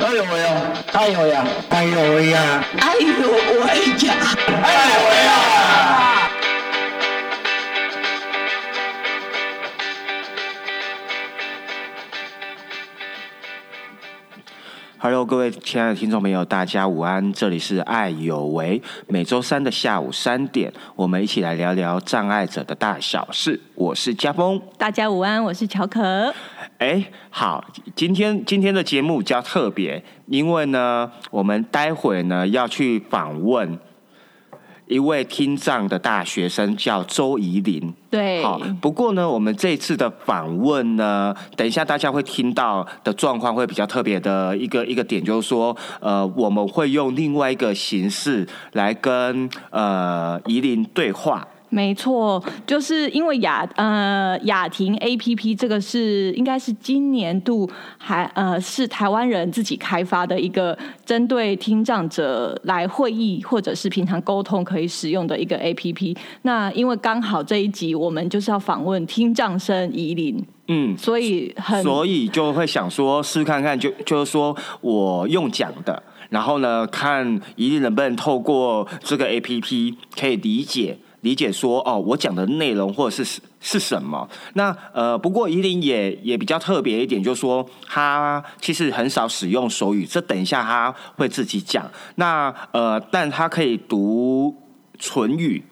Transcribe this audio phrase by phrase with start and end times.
[0.00, 0.62] 哎呦喂呀！
[0.92, 1.44] 哎呦喂呀！
[1.70, 2.64] 哎呦喂呀！
[2.78, 3.06] 哎呦
[3.60, 3.66] 喂
[4.06, 4.14] 呀！
[4.62, 5.32] 哎呦喂呀
[15.00, 17.32] ！Hello，各位亲爱的听众朋友，大家午安！
[17.32, 23.60] 这里是爱有为，每周三的下午三点，我们一起来聊聊障碍者的大小事。
[23.74, 24.60] 我是家峰。
[24.76, 26.32] 大家午安，我是乔可。
[26.78, 27.64] 哎，好，
[27.96, 33.76] 今天今天的节目比较特别，因为呢，我们待会呢要去访问
[34.86, 37.92] 一位听障的大学生，叫周怡林。
[38.08, 51.44] 对，好，不过呢，我们这次的访问呢，等一下大家会听到的状况会比较特别的一个一个点，就是说，呃，我们会用另外一个形式来跟呃怡林对话。
[51.70, 57.68] 没错，就是因为雅呃雅婷 A P P 这个是应该是今年度
[57.98, 66.16] 还呃是台湾人自己开发的一个针对听障者来会议或者是平常沟通可以使用的一个 A P P。
[66.42, 84.28] 那因为刚好这一集我们就是要访问听障生怡林，嗯，所以很所以就会想说试看看就，就是说我用讲的，然后呢，看一定能不能透过这个 A P P 可以理解理解说哦，我讲的内容或者是是什么。
[84.54, 91.90] 那呃，不过一定也也比较特别一点，就是说他其实很少使用手语，这等一下他会自己讲。
[92.16, 94.54] 那呃，但他可以读
[94.98, 95.62] 唇语，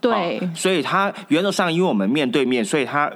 [0.00, 3.10] 对哦所以他原则上，因为我们面对面，所以他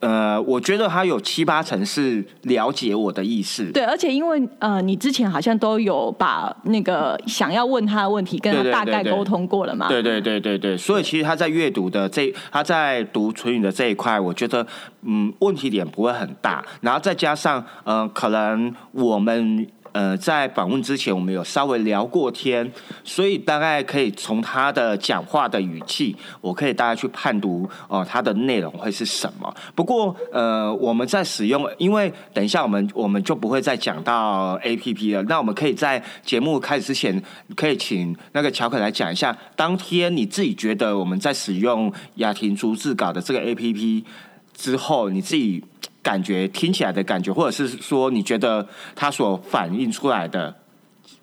[0.00, 3.70] 呃，我觉得他有七八成是了解我的意思。
[3.72, 9.88] 对，而且因为呃，你之前好像都有把那个 想要问他的问题跟他大概沟通过了嘛？
[9.88, 14.66] 对对对对对，所以其实他在阅读的这，他在读唇语的这一块，我觉得
[15.02, 16.64] 嗯问题点不会很大。
[16.80, 22.70] 然后再加上呃，可能我们呃在访问之前，我们有稍微聊过天，
[23.04, 29.54] 所以大概可以从他的讲话的语气，我可以大概去判读哦、他的内容会是什么。
[29.74, 37.22] 不过呃，我们在使用，因为等一下我们我们就不会再讲到 A P P 了，那我们可以在节目开始之前，
[37.56, 44.04] 可以请那个乔可来讲一下，当天你自己觉得我们在使用雅婷逐字稿的这个 A P P
[44.54, 45.64] 之后，你自己
[46.02, 50.54] 感觉听起来的感觉，或者是说你觉得它所反映出来的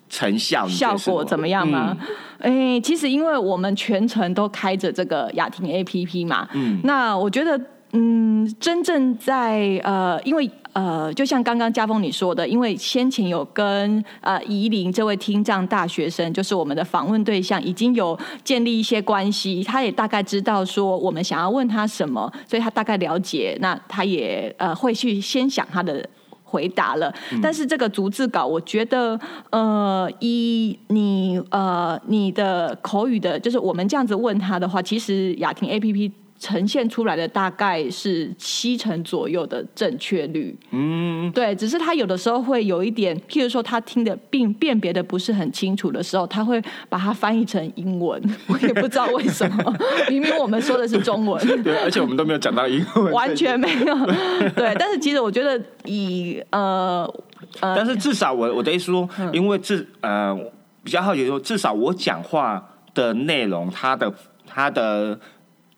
[0.08, 1.96] 成效效果怎么样吗？
[2.38, 6.80] 哎、其实因为我们全程都开着这个雅婷 A P P 嘛，嗯。
[6.84, 7.60] 那我觉得，
[7.92, 26.08] 嗯，真正在呃，因为呃，就像刚刚家峰你说的，因为先前有跟呃宜林这位听障大学生，就是我们的访问对象，已经有建立一些关系，他也大概知道说我们想要问他什么，所以他大概了解，那他也呃会去先想他的。
[26.50, 29.20] 回答了，但是这个逐字稿，我觉得，
[29.50, 40.56] 呃，以你呃你的口语的，就是我们这样子问他的话，其实雅婷 A P P 呈现出来的大概是七成左右的正确率。
[40.70, 49.76] 嗯，对，只是他有的时候会有一点，譬如说他听的并辨别的不是很清楚的时候，他会把它翻译成英文， 我也不知道为什么，
[50.08, 51.62] 明明我们说的是中文。
[51.62, 53.94] 对，而且我们都没有讲到英文，完全没有，
[54.54, 54.74] 对。
[54.78, 57.12] 但是其实我觉得以呃
[57.60, 60.38] 呃，但是至少我我的意思说，嗯因为至呃
[60.84, 62.62] 比较好奇说，至少我讲话
[62.94, 64.12] 的内容，它的
[64.46, 65.18] 它的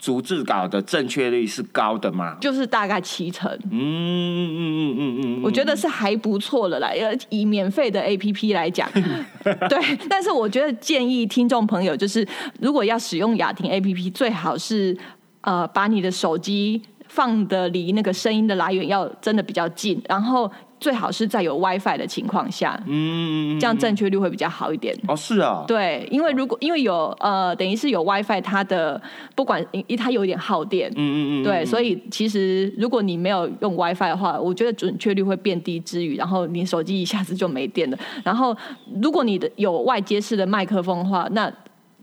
[0.00, 2.34] 逐字稿的正确率是高的嘛？
[2.40, 6.94] 就是大概七成，嗯嗯嗯嗯嗯，我觉得是还不错的啦。
[6.94, 8.90] 要，以免费的 APP 来讲，
[9.68, 9.98] 对。
[10.08, 12.26] 但是我觉得建议听众朋友，就是
[12.60, 14.96] 如果要使用雅婷 APP，最好是
[15.42, 20.48] 呃把你的手机放的离那个声音的来源要真的比较近，然后
[20.78, 24.96] 最好是在有 WiFi 的情况下，嗯，这样正确率会比较好一点。
[25.08, 29.02] 哦是啊，对，因为如果因为有呃，等于是有 WiFi，它的
[29.34, 29.66] 不管
[29.98, 37.98] 它有一点耗电，嗯嗯嗯，对，所以其实如果你没有用 WiFi 的话，我觉得准确率会变低之余，然后你手机一下子就没电了。
[38.22, 38.56] 然后
[39.02, 41.52] 如果你的有外接式的麦克风的话，那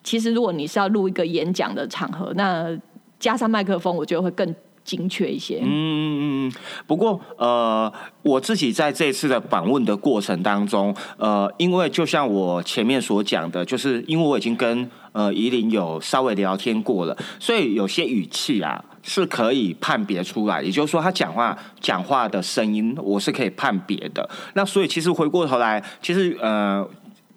[0.04, 2.78] 其实如果你是要录一个演讲的场合，那
[3.20, 4.54] 加上麦克风，我觉得会更
[4.88, 5.60] 精确一些。
[5.62, 6.54] 嗯嗯嗯，
[6.88, 7.92] 不过呃，
[8.24, 24.28] 我自己在这次的访问的过程当中，呃，因为就像我前面所讲的，就是因为我已经跟呃怡琳有稍微聊天过了，所以有些语气啊是可以判别出来，也就是说他讲话讲话的声音我是可以判别的。
[24.54, 26.90] 那所以其实回过头来，其实呃。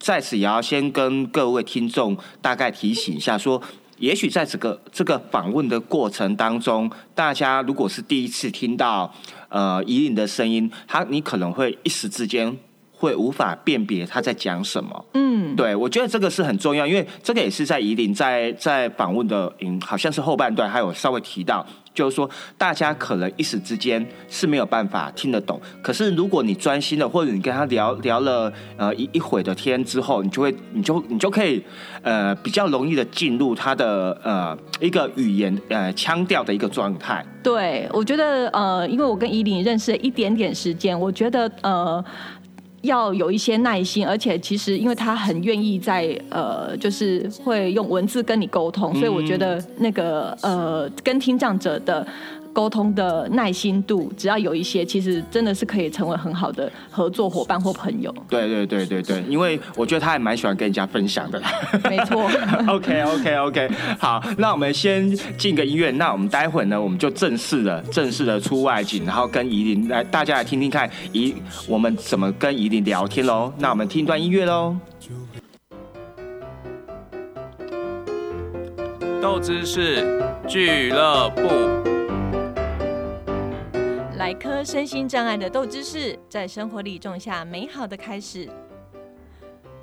[0.03, 3.61] 在此也要先跟各位听众大概提醒一下，说，
[4.01, 9.15] 也许在这个这个访问的过程当中，大家如果是第一次听到
[9.51, 12.57] 呃怡琳的声音，他你可能会一时之间
[12.91, 15.05] 会无法辨别他在讲什么。
[15.13, 31.63] 嗯，对，我觉得这个是很重要，因为这个也是在伊林在在访问的，嗯，好像是后半段还有稍微提到，就是说大家可能一时之间是没有办法听得懂，可是如果你专心的，或者你跟他聊聊了呃一一会的天之后，你就会你就你就可以
[32.03, 37.25] 呃比较容易的进入他的呃一个语言呃腔调的一个状态。
[37.43, 42.05] 对，我觉得呃，因为我跟依林认识了一点点时间，我觉得呃。
[42.83, 52.07] 要有一些耐心，而且其实因为他很愿意在呃，就是会用文字跟你沟通，所以我觉得那个呃，跟听障者的
[52.53, 58.15] 沟通的耐心度，只要有一些，其实真的是可以成为很好的合作伙伴或朋友。
[58.29, 61.41] 对对对对对，因为我觉得他还蛮喜欢跟人家分享的。
[61.89, 62.31] 没错。
[62.69, 65.09] OK OK OK，好，那我们先
[65.39, 71.35] 进个音乐，那我们待会呢，我们就正式的正式的出外景，然后跟怡琳来，大家来听听看怡
[71.69, 73.53] 我们怎么跟怡琳聊天喽。
[73.59, 74.77] 那我们听一段音乐喽。
[79.23, 82.00] 豆知识俱乐部。
[84.21, 88.47] 来颗身心障碍的豆知识，在生活里种下美好的开始。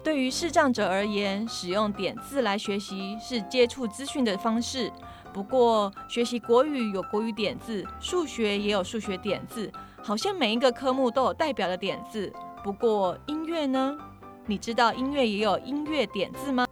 [0.03, 4.91] 对于视障者而言，使用点字来学习是接触资讯的方式。
[5.33, 9.71] 不过，学习国语有国语点字，数学也有数学点字，
[10.03, 12.31] 好像每一个科目都有代表的点字。
[12.63, 13.97] 不过，音乐呢？
[14.45, 16.67] 你知道音乐也有音乐点字吗？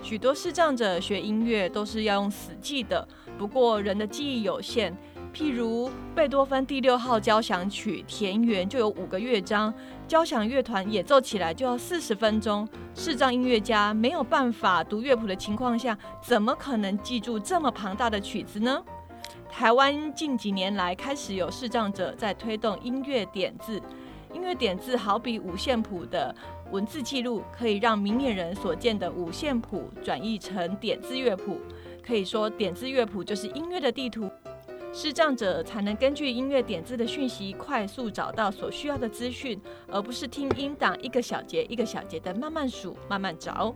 [0.00, 3.06] 许多视障者学音乐都是要用死记的，
[3.36, 4.96] 不过人的记忆有限。
[5.34, 9.74] 譬如贝多芬第六号交响曲田园就有五个乐章，
[10.06, 12.66] 交响乐团演奏起来就要四十分钟。
[12.94, 18.80] 视障音乐家没有办法读乐谱的情况下，怎么可能记住这么庞大的曲子呢？
[19.50, 23.82] 台湾近几年来开始有视障者在推动音乐点字，
[24.32, 26.32] 音乐点字好比五线谱的
[26.70, 31.58] 文字记录，可以让明眼人所见的五线谱转译成点字乐谱。
[32.06, 34.30] 可以说，点字乐谱就是音乐的地图。
[34.96, 39.60] 视障者才能根据音乐点字的讯息，快速找到所需要的资讯，
[39.90, 43.74] 而不是听音档一个小节一个小节的慢慢数、慢慢找。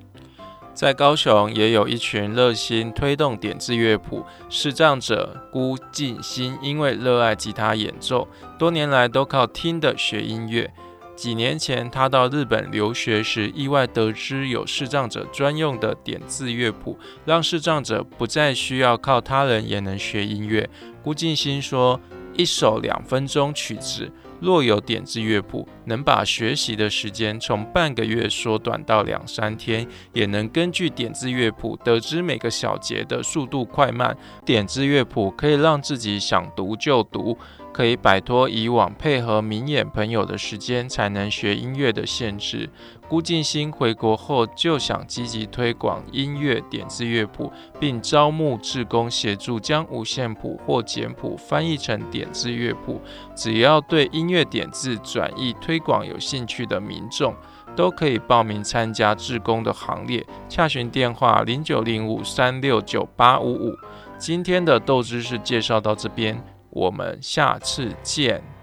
[0.73, 10.73] 在高雄也有一群热心推动点字乐谱视障者辜静心，因为热爱吉他演奏，多年来都靠听的学音乐。
[11.17, 20.71] 几年前，他到日本留学时，意外得知有视障者专用的点字乐谱，让视障者不再需要靠他人也能学音乐。
[21.09, 21.99] 吴静心说
[22.37, 24.13] ：“一首两分钟曲子，
[24.43, 34.15] 若有点字乐谱，能把学习的时间从半个月缩短到两三天，也能根据点字乐谱得知每个小节的速度快慢。
[34.45, 37.39] 点字乐谱可以让自己想读就读。”
[37.71, 42.69] 可以摆脱以往配合明眼朋友的时间才能学音乐的限制。
[43.09, 47.51] 辜静心回国后就想积极推广音乐点字乐谱，
[47.81, 53.01] 并招募志工协助将五线谱或简谱翻译成点字乐谱。
[53.35, 57.35] 只要对音乐点字转译推广有兴趣的民众，
[57.75, 60.27] 都可以报名参加志工的行列。
[60.49, 63.75] 洽询电话：零九零五三六九八五五。
[64.19, 66.39] 今天的豆知识介绍到这边。
[66.71, 68.58] 我们下次见。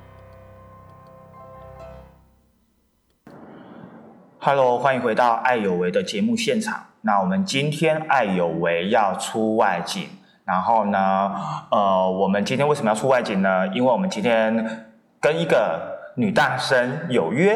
[4.48, 6.86] Hello，欢迎回到爱有为的节目现场。
[7.02, 10.08] 那我们今天爱有为要出外景，
[10.46, 11.32] 然后呢，
[11.72, 13.66] 呃，我们今天为什么要出外景呢？
[13.70, 14.86] 因为我们今天
[15.20, 17.56] 跟一个女大生有约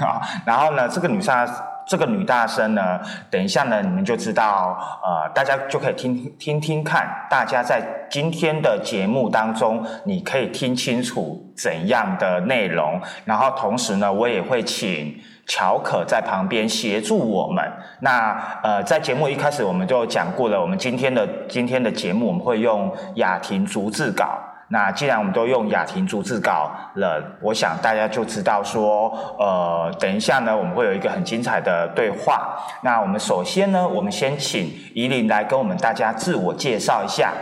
[0.00, 0.22] 啊。
[0.46, 1.46] 然后呢，这个女大
[1.86, 2.98] 这个女大生呢，
[3.28, 12.98] 等一下呢，你们就知道，呃，大家就可以听听听看，大家在今天的节目当中，你可以听清楚怎样的内容。
[13.26, 15.14] 然后同时呢，我也会请。
[15.46, 17.64] 乔可在旁边协助我们。
[18.00, 24.38] 那呃，在节目一开始我们就讲过了，我们今天的今天的节目我们会用雅婷逐字稿。
[24.68, 32.56] 那既然我们都用雅婷逐字稿了，我想大家就知道说，呃，等一下呢，我们会有一个很精彩的对话。
[32.82, 37.34] 那我们首先呢，我们先请怡琳来跟我们大家自我介绍一下。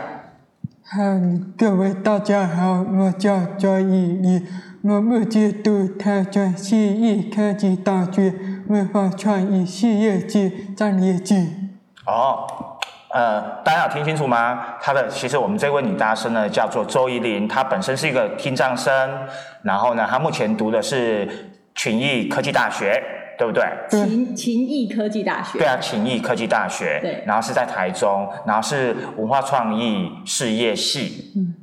[0.99, 4.45] 嗯，各位大家好，我叫周怡怡。
[4.83, 8.33] 我目前读台中市立科技大学
[8.67, 11.35] 文化创意事业及战略系。
[12.07, 12.47] 哦，
[13.13, 14.77] 呃，大家有听清楚吗？
[14.81, 18.91] 她的其实我们这位女大生呢叫做周怡琳，她本身是一个听障生，
[19.61, 21.29] 然后呢，她目前读的是
[21.75, 22.99] 群益科技大学，
[23.37, 23.63] 对不对？
[23.87, 25.59] 勤勤益科技大学。
[25.59, 26.97] 对啊，群益科技大学。
[27.03, 27.23] 对。
[27.27, 31.33] 然后是在台中，然后是文化创意事业系。
[31.35, 31.53] 嗯。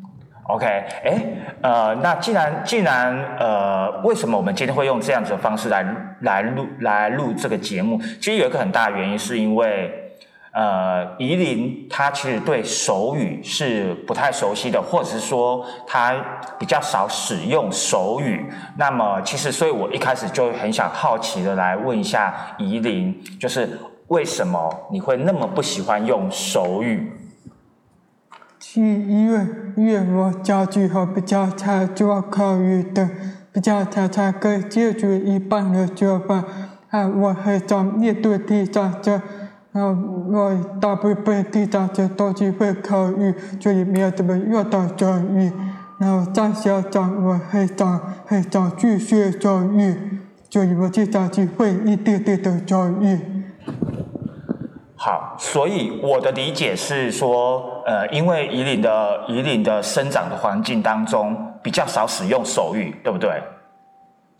[0.48, 1.22] OK，哎，
[1.60, 5.86] 呃，那既然既然呃，为什么我们今天会用这样子的方式来
[6.22, 8.00] 来录来录这个节目？
[8.18, 10.14] 其实有一个很大的原因，是因为
[10.52, 16.14] 呃，宜林他其实对手语是不太熟悉的，或者是说他
[16.58, 18.50] 比较少使用手语。
[18.78, 27.12] 那么，其实所以我一开始就很想好奇的来问一下宜林，就是为什么你会那么不喜欢用手语？
[28.82, 33.08] 是因为因为我家具和比较差，做口语的
[33.52, 36.44] 比较差，才可以解决一半的做法。
[36.90, 39.20] 啊，我很想面对第三者，
[39.72, 45.52] 然后我大部分第三者都是会口语，所以没有怎么用到手语。
[45.98, 49.94] 然后在校长，我很想很想去学手语，
[50.48, 53.18] 所以我至少是会一点点的手语。
[54.98, 63.40] 好，所以我的理解是说，呃，因为宜林的宜林的生长的环境当中比较少使用手语，对不对？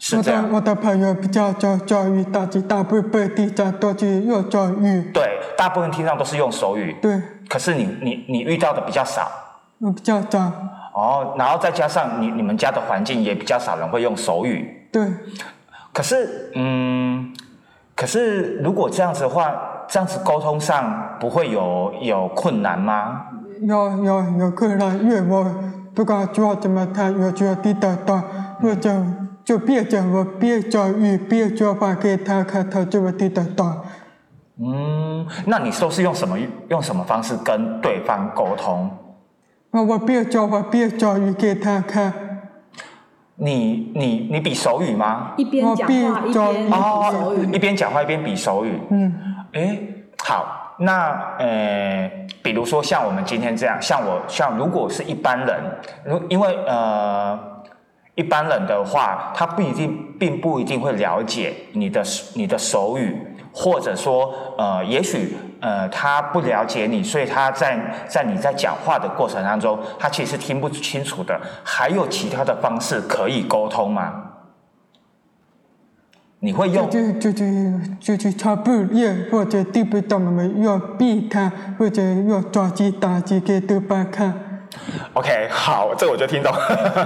[0.01, 0.51] 是的这样。
[0.53, 5.11] 我的朋友比较教教育，但是大部分第三都是用教语。
[5.15, 9.31] 对，大部分听上都是用手语，对，可是你你你遇到的比较少
[9.79, 10.53] 我比较少。
[10.93, 15.07] 哦，然后再加上你你们家的环境也比较少人会用手语，对，
[15.93, 17.33] 可是嗯，
[17.95, 19.53] 可是如果这样子的话，
[19.89, 23.23] 这样子沟通上不会有有困难吗？
[23.63, 25.45] 有有有困难，因为我
[25.95, 28.23] 不管做怎么看，我就听得到，
[28.63, 28.91] 我就
[29.45, 33.85] 就变成我变教育变做法给他看，他就会听得到。
[34.61, 36.37] 嗯，那你都是用什么
[36.69, 38.91] 用什么方式跟对方沟通？
[39.71, 42.13] 那我变做法变教育给他看，
[43.37, 45.33] 你你你比手语吗？
[45.37, 47.51] 一边讲话一边比手语。
[47.53, 48.81] 一边讲话一边比手语。
[48.91, 49.15] 嗯，
[49.53, 49.79] 哎，
[50.25, 52.11] 好，那呃，
[52.43, 55.59] 比如说像我们今天这样，像我像如果是一般人，
[56.05, 57.39] 如因为呃
[58.15, 62.03] 一般人的话，他不一定并不一定会了解你的
[62.35, 63.17] 你的手语，
[63.53, 71.41] 或者说呃，也许呃他不了解你，所以他在在你在讲话的过程当中，他其实听不清楚的。
[71.65, 74.28] 还有其他的方式可以沟通吗？
[76.41, 84.33] 你会用就就是就是他不练或者听不懂，我们用避开或者用抓机打鸡给对方看。
[85.15, 86.55] OK，好，这个我就听懂，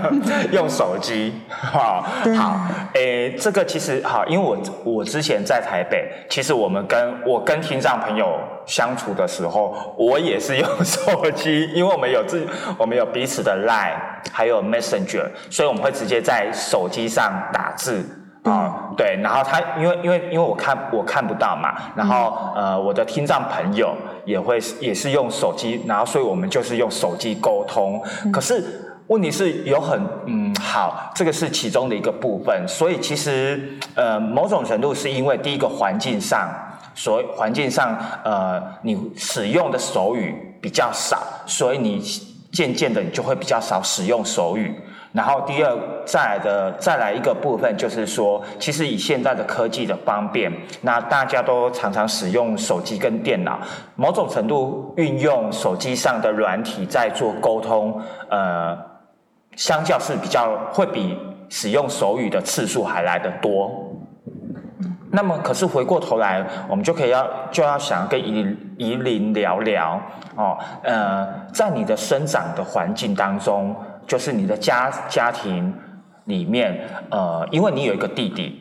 [0.53, 2.05] 用手机，好，
[2.37, 12.47] 好，诶，这个其实好，因为我我之前在台北，其实我们跟我跟听障朋友相处的时候，我也是用手机， 因为我们有自
[12.77, 13.97] 我们有彼此的 Line，
[14.31, 18.05] 还有 Messenger，所以我们会直接在手机上打字。
[18.43, 23.95] 啊、对，然后他因为因为因为我看我看不到嘛，然后呃我的听障朋友
[24.25, 28.03] 也会也是用手机，然后所以我们就是用手机沟通。
[28.33, 28.65] 可是
[29.07, 36.49] 问题是有很嗯好，这个是其中的一个部分，所以其实呃某种程度是因为第一个环境上，
[36.97, 42.03] 所以环境上呃你使用的手语比较少，所以你
[42.51, 44.75] 渐渐的你就会比较少使用手语。
[45.13, 50.51] 然后第二，再来的再来一个部分就是说，其实以现在的科技的方便，
[50.81, 53.59] 那大家都常常使用手机跟电脑，
[53.95, 58.01] 某种程度运用手机上的软体在做沟通，
[58.31, 58.77] 呃，
[59.55, 61.19] 相较是比较会比
[61.51, 63.71] 使用手语的次数还来得多。
[65.15, 70.01] 那么，可是回过头来，我们就可以要就要想跟宜宜林聊聊
[70.37, 75.73] 哦，呃，在你的生长的环境当中，就是你的家家庭
[76.25, 78.61] 里面，呃，因为你有一个弟弟，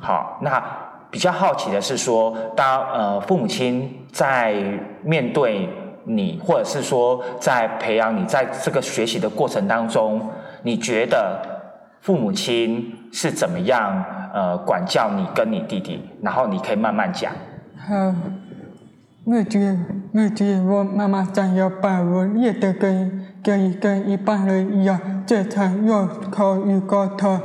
[0.00, 0.62] 好，那
[1.10, 4.54] 比较好奇的是说，当呃父母亲在
[5.02, 5.68] 面对
[6.04, 10.20] 你，或者是说在培养你在这个学习的过程当中，
[10.62, 11.40] 你觉得
[12.00, 14.04] 父母亲是怎么样
[14.34, 16.00] 呃管教你跟你弟弟？
[16.22, 17.32] 然后你可以慢慢讲。
[17.78, 18.14] 好，
[19.24, 19.78] 我觉得
[20.12, 27.40] 我觉得我妈妈想要把我练得跟跟跟一般人一样，这才有口语沟通。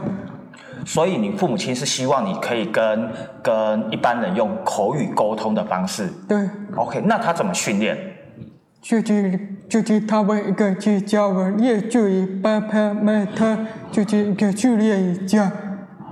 [0.86, 3.10] 所以你父母亲是希望你可以跟
[3.42, 6.10] 跟一般人用口语沟通的方式。
[6.28, 7.98] 对，OK，那他怎么训练？
[8.82, 13.58] 就是就是他们一个去教我练就一般拍买他
[13.90, 15.50] 就是一个去练一下。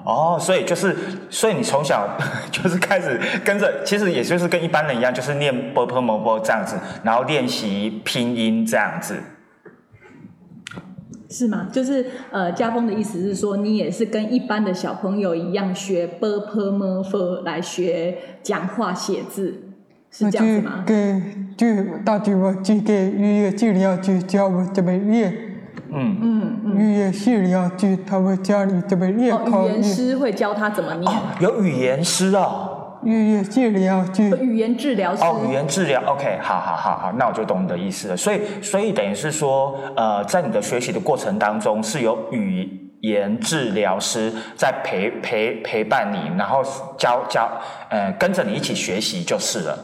[0.06, 0.96] 哦，所以就是，
[1.30, 2.08] 所以你从小
[2.50, 9.22] 就是开始跟着，其实也就是跟一般人一样，就是念 b p m b 这样子，然后练习拼音这样子。
[11.32, 11.70] 是吗？
[11.72, 19.62] 就是呃，家风的意思是说，你也是跟一般的小朋友一样学 b p m f 来学讲话写字，
[20.12, 20.84] 是这样子吗？
[20.86, 21.22] 给
[21.58, 21.66] 就
[22.06, 25.34] 大舅我去给语言治疗去教我怎么练。
[25.94, 26.78] 嗯，嗯嗯。
[26.78, 29.84] 语言治疗去他们教你怎么练哦，口语言语？
[29.84, 31.12] 师会教他怎么念。
[31.12, 32.71] 哦，有语言师哦，
[33.04, 35.24] 语言治疗师语言治疗师。
[35.24, 38.18] 哦，语言治疗，OK，好好好好，那我就懂你的意思了。
[38.18, 42.70] 所以，所以等于是说，呃，在你的学习的过程当中，是有语
[43.02, 46.62] 言治疗师在陪陪陪伴你，然后
[46.98, 47.50] 教教，
[47.90, 49.78] 呃，跟着你一起学习就是了。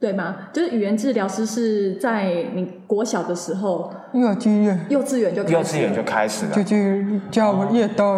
[0.00, 0.48] 对吗？
[0.52, 2.24] 就是语言治疗师是在
[2.54, 6.76] 你国小的时候，幼稚园幼稚园就开始幼稚园就开始了就。
[6.76, 8.14] 是教我越到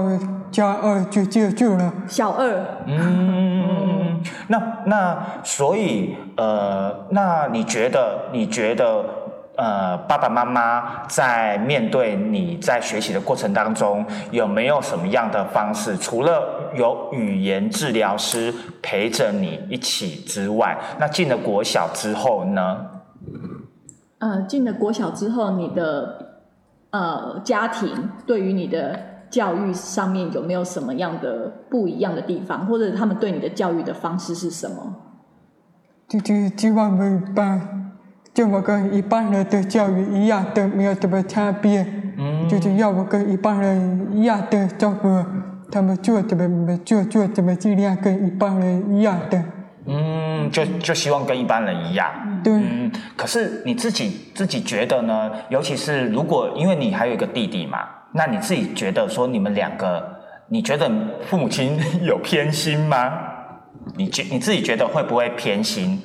[0.55, 1.93] 加二就就就了。
[2.07, 9.05] 小二，嗯，那那所以呃，那你觉得你觉得
[9.57, 15.97] 呃，爸爸妈妈在面对你在学习的过程当中，有没有什么样的方式？
[15.97, 22.87] 除了有语言治疗师陪着你一起之外，那进了国小之后呢？
[24.21, 26.41] 呃，进了国小之后，你的
[26.91, 28.99] 呃家庭对于你的
[29.35, 34.95] 教育上面有没有什么样的不一样的地方，或者他们对你的教育的方式是什么？
[36.07, 37.61] 就就希望没把
[38.33, 41.85] 就我跟一般人的教育一样的，没有什么差别。
[42.17, 45.09] 嗯就是要我跟一般人一样的照顾
[45.73, 49.43] 他们做怎么做做怎么尽量跟一般人一样的。
[49.87, 52.09] 嗯，就就希望跟一般人一样。
[52.45, 52.53] 对，
[53.17, 55.31] 可是你自己自己觉得呢？
[55.49, 57.81] 尤其是如果因为你还有一个弟弟嘛，
[58.17, 60.03] 那你自己觉得说你们两个，
[60.49, 60.89] 你觉得
[61.27, 63.13] 父母亲 有偏心吗？
[63.97, 66.01] 你觉你自己觉得会不会偏心？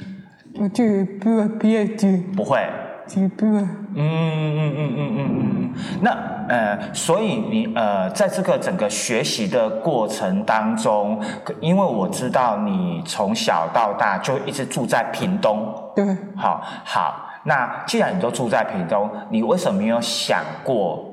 [0.55, 0.83] 我就
[1.21, 2.59] 不会别的，不会。
[3.07, 3.59] 就不会。
[3.59, 5.73] 嗯嗯嗯嗯嗯嗯嗯。
[6.01, 6.11] 那
[6.47, 11.19] 呃，所以你呃，在这个整个学习的过程当中，
[11.59, 21.08] 因为我知道你从小到大就一直住在屏东，对，好好，那既然你都住在屏东，你为什么没有想过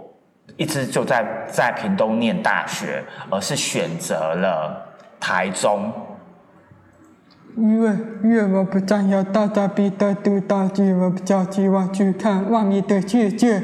[0.57, 5.93] 一直就在在屏东念大学，而是选择了台中。
[7.59, 7.91] 因为
[8.23, 13.63] 因为我不想要大家彼得读大学，我比较希望去看外面的世界。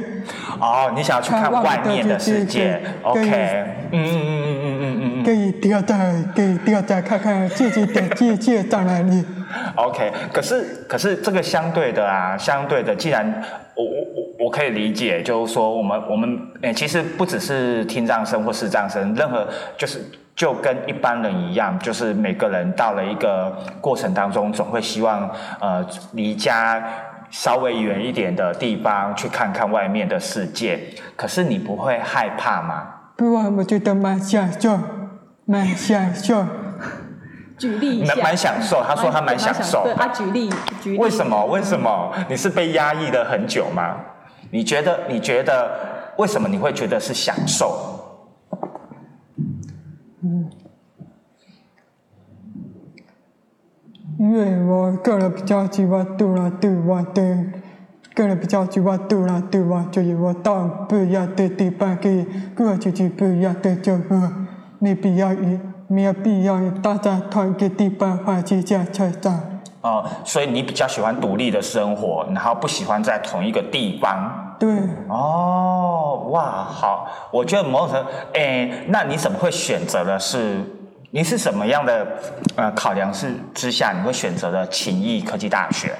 [0.58, 3.20] 哦，你想要去看外面的世界 ,？OK，
[3.90, 9.22] 嗯嗯嗯嗯嗯嗯嗯，可以掉在可以掉在看看自己的世界在哪里。
[9.76, 13.44] OK，可是可是这个相对的啊，相对的，既然
[13.76, 20.04] 我我我我可以理解，就是说我们我们诶，其实不只是听障生或视障生，任何就是。
[20.34, 25.30] 就跟一般人一样，就是每个人到了一个过程当中，总会希望
[25.60, 26.82] 呃离家
[27.30, 30.80] 稍微远一点的地方去看看外面的世界。
[31.16, 32.88] 可是你不会害怕吗？
[33.14, 34.78] 不我觉得蛮享受，
[35.44, 36.46] 蛮享受。
[37.58, 41.46] 举例一下，蛮蛮享受他说他蛮享受对啊，举例举例，为什么？
[41.46, 42.12] 为什么？
[42.28, 43.96] 你是被压抑了很久吗？
[44.50, 45.00] 你觉得？
[45.08, 45.70] 你觉得
[46.18, 47.76] 为什么你会觉得是享受？
[50.22, 50.50] 嗯
[54.18, 57.44] 因为我个人比较喜欢独来独往的，
[58.14, 64.32] 个人比较喜欢独来独往，就是我到不一样的地方可以过去去不一样的生活，
[64.78, 65.58] 没必要与
[65.92, 69.38] 没有必要与大家同一个地方花去这样成长。
[69.82, 74.56] 哦、所以你比较喜欢独立的生活，然后不喜欢在同一个地方。
[74.58, 74.70] 对，
[75.08, 80.64] 哦，哇，好，我觉得某种程度，诶，那你怎么会选择的是？
[81.14, 82.06] 你是什么样的
[82.56, 85.92] 呃考量是之下，你会选择的勤益科技大学？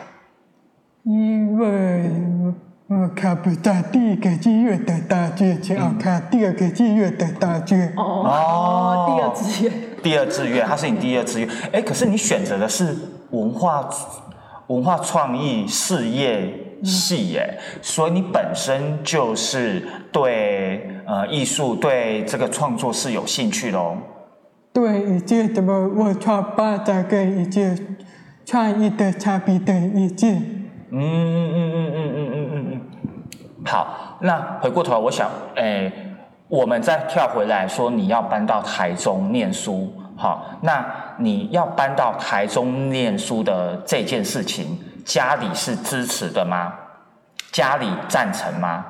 [1.03, 2.09] 因为
[2.88, 7.90] 我看不到第一个志愿的大学，只要看第二个志愿的大学。
[7.97, 11.49] 哦哦第二志愿，第二志愿，它是你第二志愿。
[11.73, 12.95] 哎，可是你选择的是
[13.31, 13.88] 文化
[14.66, 23.97] 文化创意事业系耶，所以你本身就是对呃艺术、对这个创作是有兴趣的哦。
[24.73, 27.75] 对一些怎么文创发展跟一些
[28.45, 30.62] 创意的差别的意见。
[30.95, 32.81] 嗯嗯嗯嗯嗯嗯嗯嗯。
[33.65, 35.91] 好，那回过头来，我想，诶，
[36.49, 40.85] 我们再跳回来说，你要搬到台中念书，好，那
[41.19, 46.75] 你要搬到台中念书的这件事情，家里是支持的吗？
[47.51, 48.85] 家里赞成吗？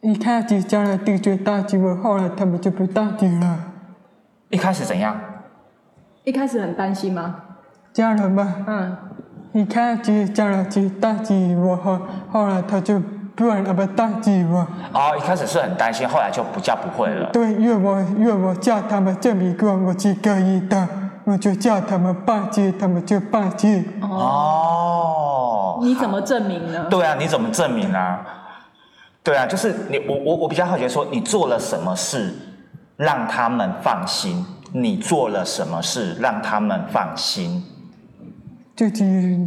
[0.00, 3.58] 一开始家人拒绝大学，我后来他们就不大学了。
[4.50, 5.16] 一开始怎样？
[6.24, 7.36] 一开始很担心吗？
[7.92, 8.96] 家人嘛，嗯，
[9.52, 11.98] 一开始家人去大学我，后
[12.30, 12.98] 后来他就
[13.34, 14.66] 不让他们大学我。
[14.94, 17.28] 哦，一开始是很担心，后来就不叫不会了。
[17.32, 20.88] 对，因为我因为我叫他们证明过我是可以的，
[21.24, 23.84] 我就叫他们放弃，他们就放弃。
[24.00, 26.86] 哦，你怎么证明呢？
[26.88, 28.20] 对啊，你怎么证明啊？
[29.22, 32.34] 对啊，就是你我我我比较好奇说，你做了什么事
[32.96, 34.46] 让他们放心？
[34.72, 37.62] 你做了什么事让他们放心？
[38.74, 39.38] 就是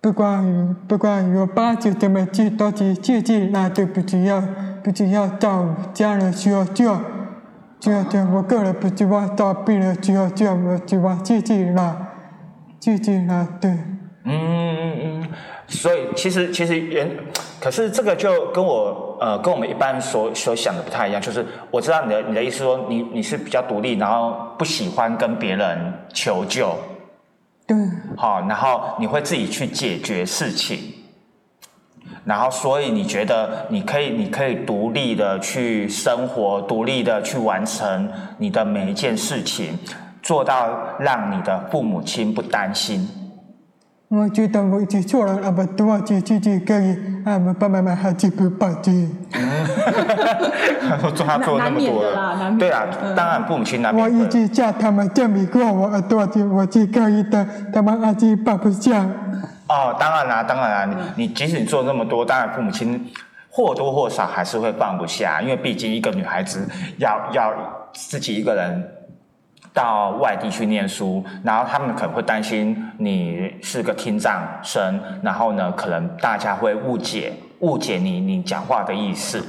[0.00, 4.42] 不管不管有八九怎么去，都是自己来的，不只要
[4.84, 6.96] 不只要找家人需要救，
[7.80, 8.24] 需要救。
[8.26, 11.96] 我个人不希望找别人需要救，我希望自己来，
[12.78, 13.70] 自己来对。
[14.28, 15.28] 嗯嗯嗯，
[15.66, 17.08] 所以其实其实原，
[17.60, 26.76] 可是这个就跟我呃跟我们一般所所想的不太一样，就是我知道你的你的意思说你你是比较独立，然后不喜欢跟别人求救，
[27.66, 27.76] 对，
[28.16, 30.78] 好，然后你会自己去解决事情，
[32.24, 39.76] 然后所以你觉得你可以你可以独立的去生活，独立的去完成你的每一件事情，
[40.22, 43.25] 做到让你的父母亲不担心。
[44.08, 49.12] 我觉得我已经做了那么多，就自己可以，啊，爸爸妈妈还是不放心。
[51.12, 59.04] 做他做那么多难免的啦难免对啊，当然父母亲难免我会一直叫他们证明过我耳朵就我是可以的，他们还是放不下。
[59.68, 63.10] 哦，当然啦、当然啦、你你即使你做那么多，当然父母亲
[63.50, 66.64] 或多或少还是会放不下，因为毕竟一个女孩子
[66.98, 67.52] 要要
[67.92, 68.88] 自己一个人
[69.76, 79.44] 到外地去念书，然后他们可能会担心你是个听障生，然后呢，可能大家会误解误解你你讲话的意思。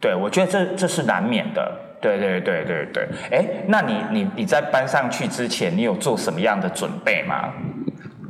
[0.00, 1.72] 对，我觉得这这是难免的。
[2.00, 7.48] 对对对对对，哎，那你你你在搬上去之前，你有做什么样的准备吗？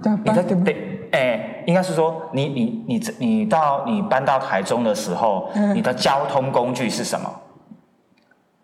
[0.02, 7.30] 但你在八点对，哎，应该是说你你你你到你搬到台中的时候，嗯你的交通工具是什么？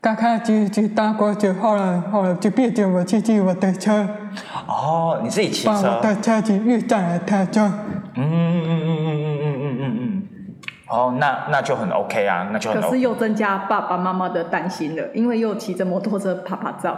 [0.00, 4.06] 刚开始就搭过去，后来后来就变成我自己我的车，
[4.66, 6.00] 哦，你自己骑把我车？
[6.00, 7.68] 的车子运上来台中。
[8.14, 10.22] 嗯嗯嗯嗯嗯嗯嗯嗯嗯。
[10.88, 13.00] 哦，那那就很 OK 啊，那就很可是。
[13.00, 16.96] 又增加爸爸妈妈的担心了，因为又骑着摩托车拍拍照。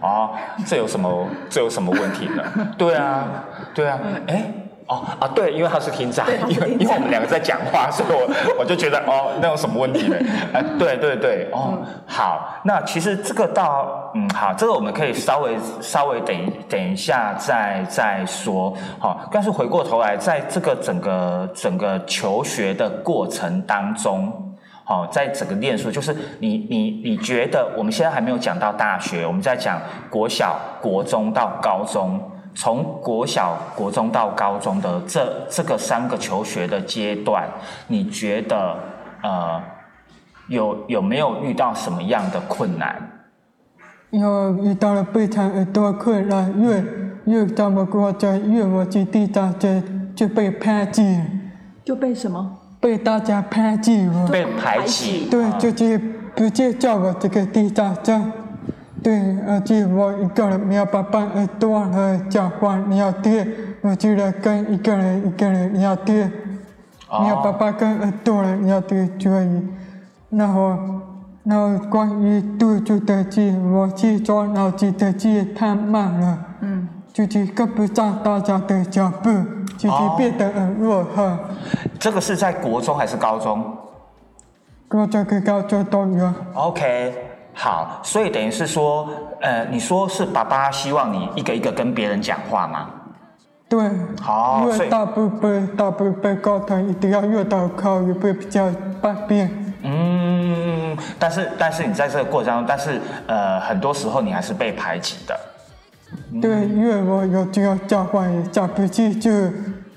[0.00, 0.30] 哦，
[0.64, 2.42] 这有什么这有什么问题呢？
[2.78, 3.26] 对啊，
[3.74, 4.44] 对啊，哎。
[4.88, 8.26] 哦啊，对，因为他是听障，对他是因为因为我们两个在讲话，所以我
[8.60, 10.16] 我就觉得哦，那有什么问题呢？
[10.54, 24.32] 哎， 对对对，哦，好，那其实这个到嗯好，这个我们可以稍微稍微等一等一下再再说，好，但是回过头来，在这个整个整个求学的过程当中，
[24.84, 32.18] 好，在整个念书，就是你你你觉得我们现在还没有讲到大学，我们在讲国小、国中到高中，
[32.60, 37.48] 从国小、国中到高中的这这个三个求学的阶段，
[37.86, 38.76] 你觉得
[39.22, 39.62] 呃
[40.48, 42.96] 有有没有遇到什么样的困难？
[44.10, 46.84] 有遇到了非常多困难，越
[47.26, 49.80] 越到我国家，越我去地大家
[50.16, 51.22] 就被排挤，
[51.84, 52.58] 就被什么？
[52.80, 54.10] 被大家排挤。
[54.32, 55.28] 被排挤？
[55.30, 55.96] 对，就是
[56.34, 58.20] 不接叫我这个地大家。
[59.02, 63.46] 对，而且我一个人没有办法耳朵和讲话聊天，
[63.80, 66.30] 我觉得跟一个人一个人聊天，
[67.20, 69.68] 没有办法跟耳朵人聊天，所以，
[70.30, 70.76] 然后，
[71.44, 79.30] 然后关于读书的记，我去做脑子的记太慢了，嗯，就是跟不上大家的脚步，
[79.76, 81.36] 就是变得很落后，
[82.00, 83.64] 这个是在国中还是高中
[84.88, 86.32] 国中跟高中都有。
[86.54, 87.14] ？OK，
[87.60, 89.08] 好，所以等于是说，
[89.40, 92.88] 呃，你说是爸爸希望你一个一个跟别人讲话吗？
[93.68, 93.80] 对，
[94.22, 98.70] 好因为大部分大部分沟通一定要越到靠越会比较
[99.02, 99.50] 方便。
[99.82, 105.38] 嗯，但是但是你在这个过程当中，但是呃，很多时候你还是被排挤的。
[106.40, 109.30] 对，因为我有就要交换也讲不进去，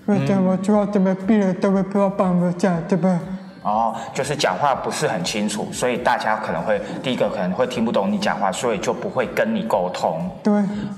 [0.07, 3.19] 或者我说怎么别人都会不要帮我讲，对吧？
[3.63, 10.27] 哦，就是讲话不是很清楚，所以大家可能会第一个可能会听不懂你讲话，所以就不会跟你沟通。
[10.41, 10.51] 对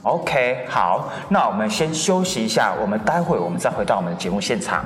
[0.04, 4.86] ，OK，好，那我们先休息一下，我们待会我们再回到我们的节目现场。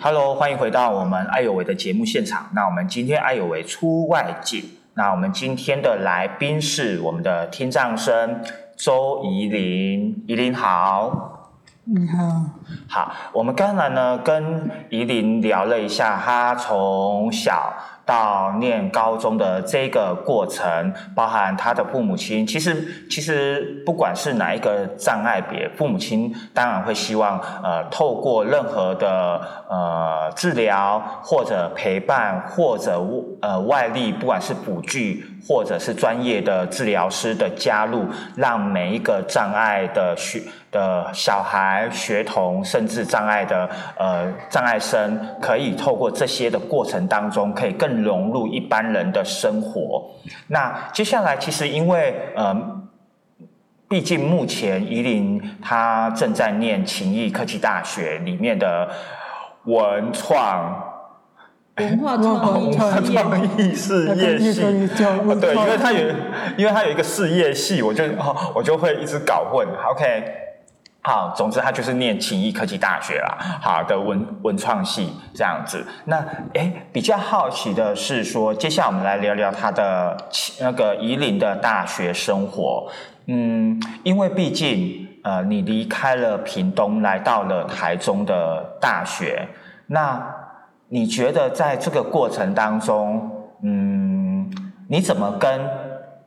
[0.00, 2.48] Hello，欢迎回到我们艾有为的节目现场。
[2.54, 4.62] 那我们今天艾有为出外景，
[4.94, 8.40] 那我们今天的来宾是我们的听障生
[8.76, 11.33] 周怡琳，怡琳好。
[11.86, 12.42] 你好，
[12.88, 33.00] 好，我们刚才呢跟怡琳聊了一下，她从小到念高中的这个过程，包含他的父母亲，其实其实不管是哪一个障碍别，父母亲当然会希望呃透过任何的呃治疗或者陪伴或者
[33.40, 50.10] 呃外力，不管是辅具或者是专业的治疗师的加入，让每一个障碍的学的小孩、学童，甚至障碍的呃障碍生，可以透过这些的过程当中，可以更融入一般人的生活。
[50.48, 52.54] 那接下来，其实因为呃，
[53.88, 58.90] 毕竟目前宜林他正在念勤益科技大学里面的
[59.64, 60.90] 文创。
[61.76, 66.08] 文化创意事业系，对，对，因为他有，
[66.56, 69.66] 因为他有一个事业系，我就哦，我就会一直搞混。
[69.90, 70.24] OK，
[71.04, 75.86] 好，总之他就是念勤益科技大学啦，好的文文创系这样子。
[76.06, 76.16] 那
[76.54, 80.16] 哎，比较好奇的是说，接下来我们来聊聊他的
[80.60, 82.90] 那个宜林的大学生活。
[83.26, 89.46] 嗯，因为毕竟呃，你离开了屏东，来到了台中的大学，
[89.86, 90.20] 那。
[90.90, 93.28] 你觉得在这个过程当中，
[93.62, 94.48] 嗯，
[94.86, 95.68] 你怎么跟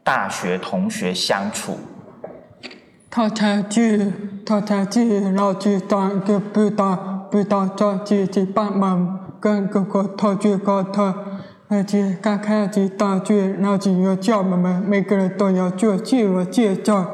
[0.03, 1.77] 大学同学相处？
[3.17, 4.13] 他才去，
[4.45, 11.12] 他才去，老师当个不当不当做自己帮忙跟各个同学沟通，
[11.67, 17.08] 而且刚开始大学老师要教我们每个人都要做自我介绍，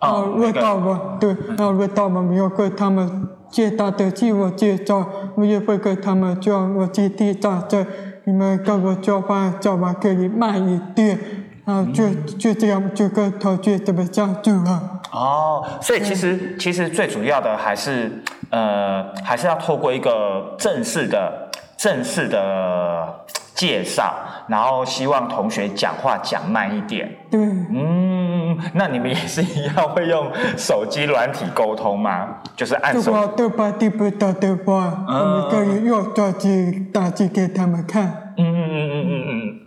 [0.00, 3.28] 然后轮到我，对，然后轮到我们要跟他们。
[3.48, 5.06] 接他的自我介绍，
[5.36, 7.86] 我也会给他们讲我今天早上
[8.24, 11.16] 你们跟我做饭，做完可以慢一点，
[11.64, 14.95] 然后就就这样就跟同学怎么相处了。
[15.12, 24.14] 哦，所以其实其实最主要的还是呃，还是要透过一个正式的正式的介绍，
[24.48, 27.08] 然后希望同学讲话讲慢一点。
[27.30, 27.40] 对。
[27.40, 28.58] 嗯。
[28.72, 32.38] 那你们也是一样会用手机软体沟通吗？
[32.56, 33.12] 就是按手。
[33.12, 38.32] 的话，都把听不到的话，我们可以用手机打字给他们看。
[38.38, 39.60] 嗯嗯嗯嗯嗯嗯。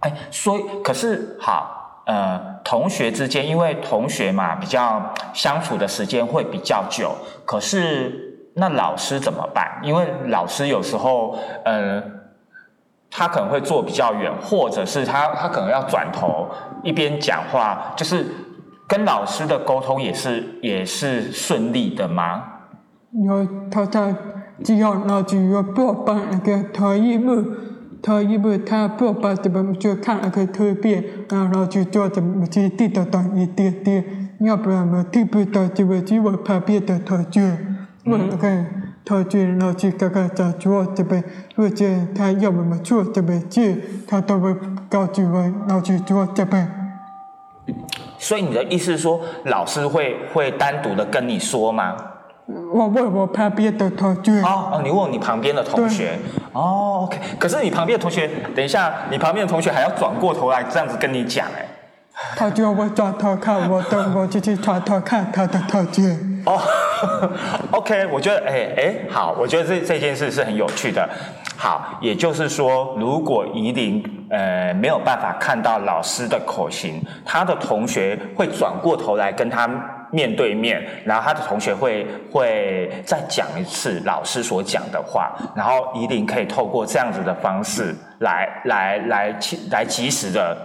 [0.00, 7.12] 哎，所以可是好，呃，同学之间，因为同学嘛，比较相处的时间会比较久。
[7.44, 9.78] 可是那老师怎么办？
[9.82, 12.02] 因为老师有时候，呃，
[13.10, 16.48] 他可能会坐比较远，或者是他他可能要转头。
[16.82, 18.26] 一边讲话，就是
[18.88, 22.42] 跟老师的沟通也是也是顺利的吗？
[23.12, 24.14] 因为他在
[24.64, 27.44] 只要老师有报班那个特一部，
[28.02, 34.04] 他因为他报班这边就看了个图片，然后去做怎么去听得到一点点，
[34.40, 37.58] 要不然我听不到就会去我旁边的同学，
[38.04, 41.22] 我看同学老师刚刚在做这边，
[41.54, 41.84] 或者
[42.14, 44.54] 他要我们做怎么去，他都会
[44.88, 46.70] 告诉我老师做这边。
[48.18, 51.96] 所以你的意思是说，老师会会单独的跟你说吗？
[52.72, 54.40] 我问我旁边的同学。
[54.42, 56.18] 哦哦，你问你旁边的同学。
[56.52, 57.18] 哦，OK。
[57.38, 61.66] 可是你旁边的同学，等一下，你旁边的同学还要转过头来这样子跟你讲，哎。
[62.36, 66.16] 他叫我转头看，我等我就去转头看他的同学。
[66.44, 66.60] 哦
[67.70, 71.08] ，OK，我觉得，哎哎，好，我觉得这这件事是很有趣的。
[71.56, 79.66] 好，也就是说，如果宜林呃没有办法看到老师的口型，他的同学会转过头来跟他
[80.10, 89.38] 面对面，然后他的同学会会再讲一次老师所讲的话，然后宜林可以透过这样子的方式来来来
[89.70, 90.56] 来及时的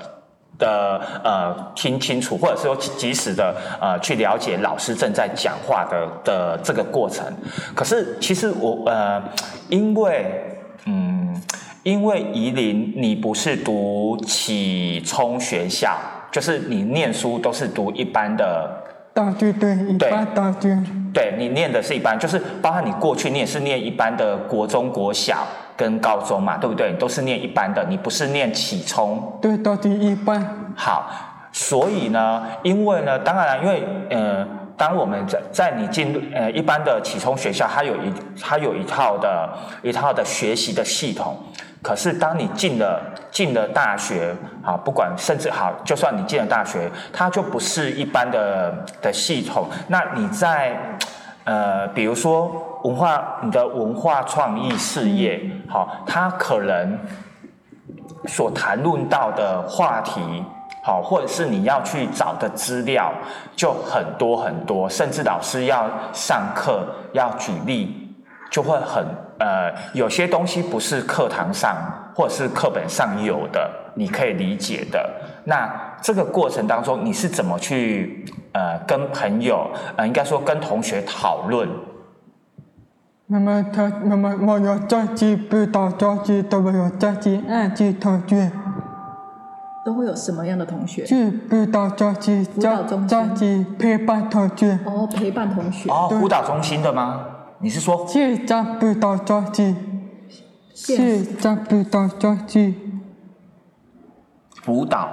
[0.57, 7.25] 的呃听清楚，或者说及时的呃去了解老师正在讲话的的这个过程。
[7.73, 9.23] 可是其实我呃
[9.69, 10.51] 因为。
[10.87, 11.41] 嗯，
[11.81, 15.97] 因为宜林你不是读启聪学校，
[16.31, 18.69] 就是你念书都是读一般的
[19.15, 20.77] 大学，对，一般大学。
[21.13, 25.47] 对你念的是一般，就是包括你过去你也是念一般的国中、国小
[25.77, 26.91] 跟高中嘛，对不对？
[26.99, 29.39] 都是念一般的，你不是念启聪。
[29.41, 30.45] 对，到底一般。
[30.75, 31.09] 好，
[31.53, 34.45] 所以呢，因为呢，当然，因为呃。
[34.77, 39.49] 当我们在在你进入呃一般的启聪学校，它有一它有一套的
[39.81, 41.37] 一套的学习的系统。
[41.85, 49.67] 可是当你进了进了大学，啊不管甚至好，就算你进了大学，它就不是一般的的系统。
[49.87, 50.75] 那你在
[51.43, 56.97] 呃比如说文化你的文化创意事业，好，它可能
[58.25, 60.43] 所谈论到的话题。
[60.83, 63.11] 好，或者是你要去找的资料
[63.55, 68.04] 就很多很多，甚至老师要上课要举例，
[68.55, 69.05] 就会很
[69.37, 71.75] 呃，有些东西不是课堂上
[72.15, 75.11] 或者是课本上有的，你可以理解的。
[75.43, 75.69] 那
[76.01, 81.67] 这个过程当中，你是怎么去呃跟朋友呃应该说跟同学讨论？
[83.27, 88.49] 那么他那么我有自己不到自己都没有自己按自己同学。
[89.85, 91.03] 都会会有什么样的同学？
[91.03, 95.89] 去辅导中心、辅导中心家级陪伴同学，哦，陪伴同学。
[95.89, 97.19] 哦，辅导中心的吗？
[97.65, 99.75] 你是说县长辅导中心，
[100.71, 103.01] 县县长辅导中心，
[104.61, 105.09] 辅导？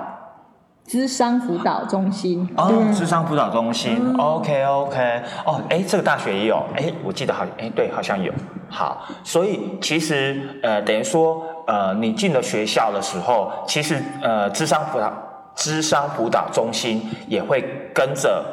[0.87, 2.47] 智商辅导中心。
[2.59, 3.97] 哦，智商辅导中心。
[4.19, 5.23] OK OK。
[5.47, 6.62] 哦，哎，这个大学也有。
[6.77, 8.31] 哎，我记得好，哎，对，好像有。
[8.69, 15.11] 好，所以其实呃，等于说呃，你进了学校的时候，其实呃，智商辅导
[15.55, 18.45] 智商辅导中心也会跟着。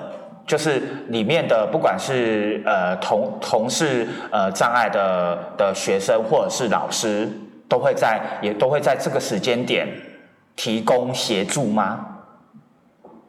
[0.49, 7.29] 就是里面的不管是呃同同事呃障碍的的学生或者是老师，
[7.67, 9.87] 都会在也都会在这个时间点
[10.55, 12.03] 提供协助吗？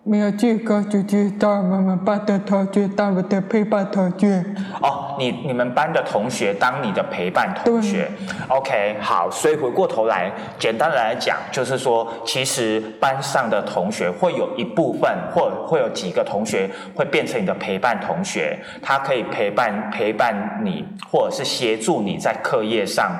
[0.03, 4.43] 没有这个就知道我们班的同学当我的陪伴同学。
[4.81, 8.11] 哦，你你们班的同学当你的陪伴同学
[8.49, 23.13] ，OK，好，所以回过头来，简单的来讲，就是说，其实班上的同学会有一部分，或会有几个同学会变成你的陪伴同学，他可以陪伴陪伴你，或者是协助你在课业上，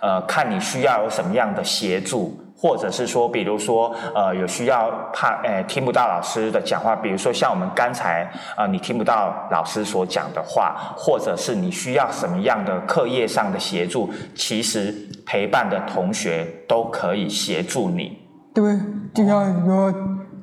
[0.00, 2.43] 呃，看你需要有什么样的协助。
[2.64, 14.94] 或者是说，比如说，呃，有需要怕，呃，听不到老师的讲话，比如说像我们刚才，啊，你听不到老师所讲的话，或者是你需要什么样的课业上的协助，其实
[15.26, 18.16] 陪伴的同学都可以协助你。
[18.54, 18.80] 对，
[19.12, 19.94] 只要有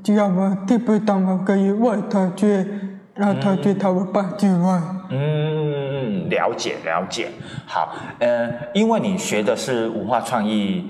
[0.03, 2.67] 只要我听不懂，我可以问他去，
[3.15, 4.79] 让他去他会帮助我。
[5.09, 7.29] 嗯，了解了解。
[7.65, 10.87] 好，呃，因为你学的是文化创意。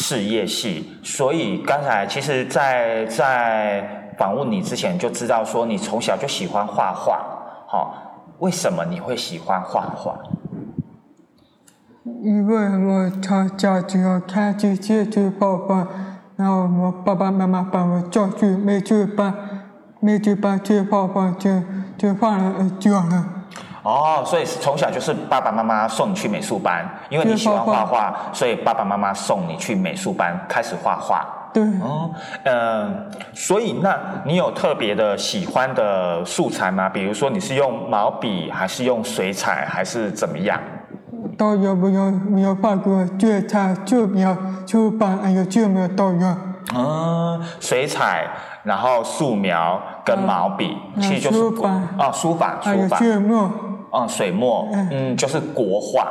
[0.00, 7.20] 事业系，所以刚才其实，在在访问你之前就知道说你从小就喜欢画画，
[7.66, 10.16] 好，为什么你会喜欢画画？
[12.22, 12.56] 因为
[12.86, 15.88] 我从小就要看这些去画画，
[16.36, 19.34] 然后我爸爸妈妈把我叫去美术班，
[19.98, 21.60] 美术班去画画就
[21.98, 23.37] 就画了很久了。
[23.88, 31.26] 哦，所以从小就是爸爸妈妈送你去美术班，因为你喜欢画画，所以爸爸妈妈送你去美术班开始画画。
[31.54, 31.64] 对。
[31.80, 32.10] 哦，
[32.44, 32.86] 呃，
[33.32, 36.86] 所以那你有特别的喜欢的素材吗？
[36.86, 40.60] 比如说你是用毛笔，还是用水彩，还是怎么样？
[41.38, 46.36] 都有，没有没有画过水彩、素描、书法，还有素描都有。
[46.76, 48.26] 嗯，水彩，
[48.64, 52.98] 然后素描跟毛笔，其实就是书法哦，书法，书法。
[52.98, 53.50] 水墨。
[53.90, 56.06] 哦，水墨，嗯，就是国画，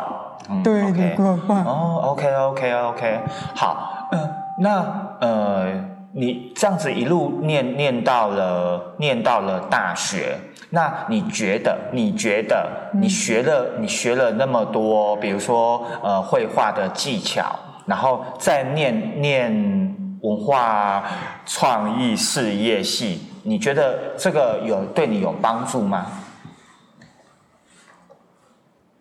[0.49, 3.19] 嗯对 OK 国画哦，OK OK OK，
[3.55, 4.85] 好，嗯、那
[5.19, 5.67] 呃，
[6.13, 10.37] 你这样子一路念念到了念到了大学，
[10.71, 17.45] 那你觉得你觉得你学了你学了那么多，比如说呃绘画的技巧，
[17.85, 21.03] 然后再念念文化
[21.45, 26.07] 创意事业系，你觉得这个有对你有帮助吗？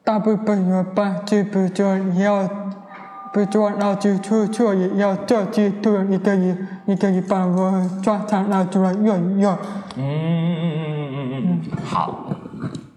[0.06, 2.46] 大部分有帮助，比如说你要，
[3.32, 9.58] 比如说老师出错也要做记录，你可以，你可以帮我抓上老师来用一用。
[9.96, 12.35] 嗯嗯嗯嗯嗯嗯，好。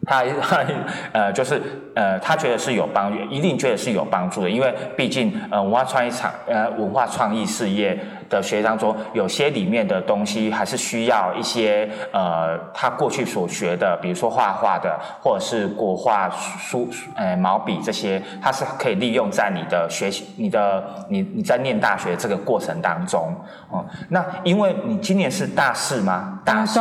[0.09, 0.65] 他他
[1.13, 1.61] 呃，就是
[1.93, 7.95] 呃，他觉得是有帮助，一定觉得是有帮助的，因为毕竟呃，文化创意厂呃，文化创意事业
[8.27, 23.35] 的学当中，有些里面的东西还是需要一些呃，他过去所学的，比如说画画的，或者是国画书呃毛笔这些，它是可以利用在你的学习、你的你你在念大学这个过程当中
[23.69, 26.39] 哦、那因为你今年是大四吗？
[26.43, 26.79] 大四。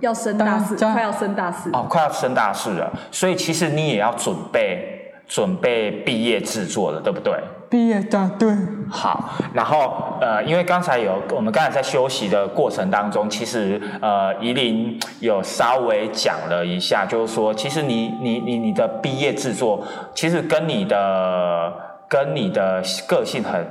[0.00, 1.70] 要升大四，大家快要升大四。
[1.72, 7.34] 哦，快要升大四了，所以其实你也要准备准备毕业制作了，对不对？
[7.70, 8.54] 毕业的对，
[8.88, 21.72] 好，然后呃，因为刚才有我们刚才在休息的过程当中，其实呃，怡琳有稍微讲了一下，就是说，其实你你你你的毕业制作，其实跟你的
[22.08, 23.66] 跟你的个性很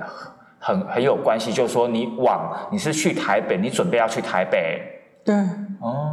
[0.60, 4.82] 很很有关系，就是说你往你是去台北，你准备要去台北。
[5.24, 5.34] 对，
[5.80, 6.13] 哦，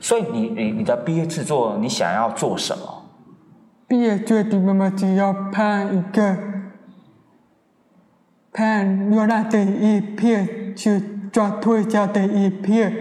[0.00, 3.04] 所以你你你的毕业制作，你想要做什么？
[3.86, 6.36] 毕业决定妈妈只要拍一个，
[8.52, 11.00] 拍流浪的一片，去
[11.32, 12.92] 抓推销的一片。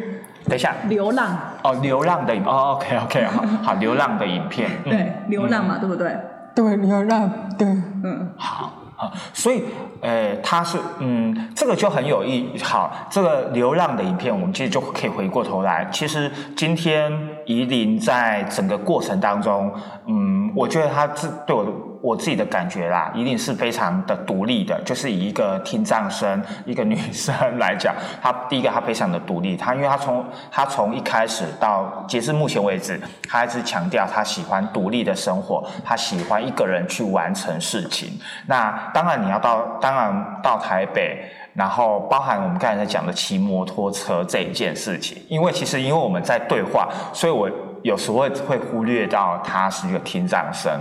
[0.46, 4.92] 等一下，流浪，哦，流浪的影哦，OK OK，好，好， 流浪的影片，嗯。
[4.92, 6.18] 对，流浪嘛，对不对？
[6.56, 9.64] 对，流浪对，嗯，好啊，所以，
[10.02, 17.12] 呃，它是，嗯，这个就很有意好，这个流浪的影片，我们其实就可以回过头来，其实今天
[17.48, 19.74] 怡琳在整个过程当中，
[20.06, 21.66] 嗯，我觉得她自对我
[22.02, 24.80] 我自己的感觉啦，一定是非常的独立的。
[24.86, 29.56] 就是以一个听障生、一个女生来讲，她第一个她非常的独立。
[29.56, 38.20] 她因为她从她从一开始到截至目前为止，她一直强调她喜欢独立的生活，她喜欢一个人去完成事情。
[38.46, 41.24] 那当然你要到，当然到台北。
[41.58, 47.50] 然后包含我们刚才在讲的骑摩托车这一件事情，因为其实因为我们在对话，所以我
[47.82, 50.72] 有时候会会忽略到他是一个听障生。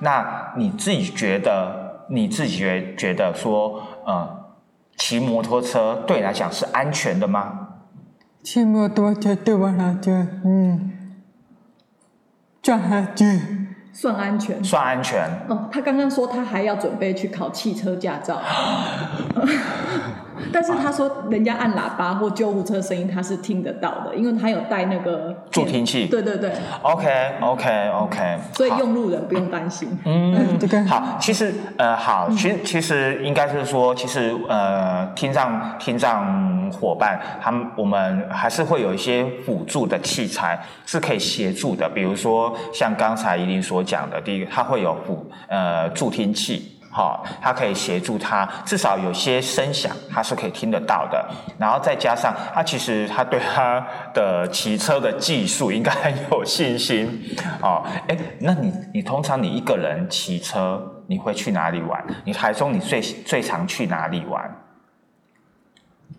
[0.00, 4.28] 那你自己觉得，你自己觉觉得说，呃，
[4.96, 7.68] 骑摩托车对你来讲是安全的吗？
[8.42, 10.12] 骑摩托车对我来讲，
[10.44, 10.90] 嗯，
[12.60, 13.64] 算安全。
[14.64, 15.22] 算安全。
[15.48, 18.40] 哦，他刚刚说他还要准备去考汽车驾照。
[20.52, 26.06] 但是他说，人家按喇叭或救护车声音，他是听得到的，因为他有带那个助听器。
[26.06, 26.50] 对对对。
[26.82, 28.38] OK OK OK。
[28.54, 29.88] 所以用路人不用担心。
[30.04, 30.34] 嗯，
[30.86, 46.73] 好，其实呃，好，其实其实应该是说，其实呃，听障听障伙伴，他们我们还是会有一些辅助的器材是可以协助的，比如说像刚才依琳所讲的，第一个，它会有辅呃助听器。
[46.96, 51.28] 好，它可以协助他，至少有些声响，他是可以听得到的。
[51.58, 53.84] 然后再加上他其实他对他
[54.14, 57.20] 的骑车的技术应该很有信心。
[57.60, 62.00] 哦，哎，那你你通常你一个人骑车，你会去哪里玩？
[62.24, 64.48] 你台中你最最常去哪里玩？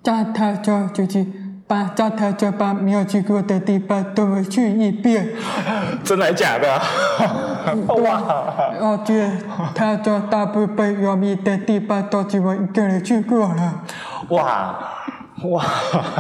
[0.04, 1.26] 在台中就是。
[1.68, 5.30] 把在台就把没有去过的地方都会去一遍，
[6.03, 6.80] 真的假的？
[8.03, 8.22] 哇！
[8.80, 9.32] 我觉得
[9.74, 13.84] 台中大部分有名的地方都只我一个人去过了。
[14.30, 14.76] 哇
[15.49, 15.63] 哇！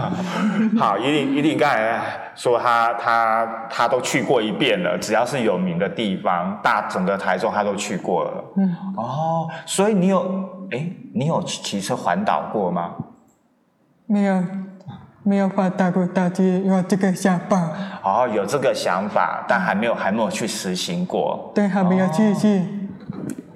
[0.79, 2.01] 好，一定一定刚才
[2.35, 8.43] 说他他他都去过一遍了，只要是有名的地方，大整个台中他都去过了。
[8.57, 8.75] 嗯。
[8.97, 10.19] 哦，所以你有
[10.71, 12.95] 哎，你有骑车环岛过吗？
[14.07, 14.43] 没有。
[15.25, 17.71] 没有发大过大街，有这个想法。
[18.03, 21.51] 哦，有这个想法，但还没有还没有去实行过。
[21.55, 22.47] 对，还没有去去。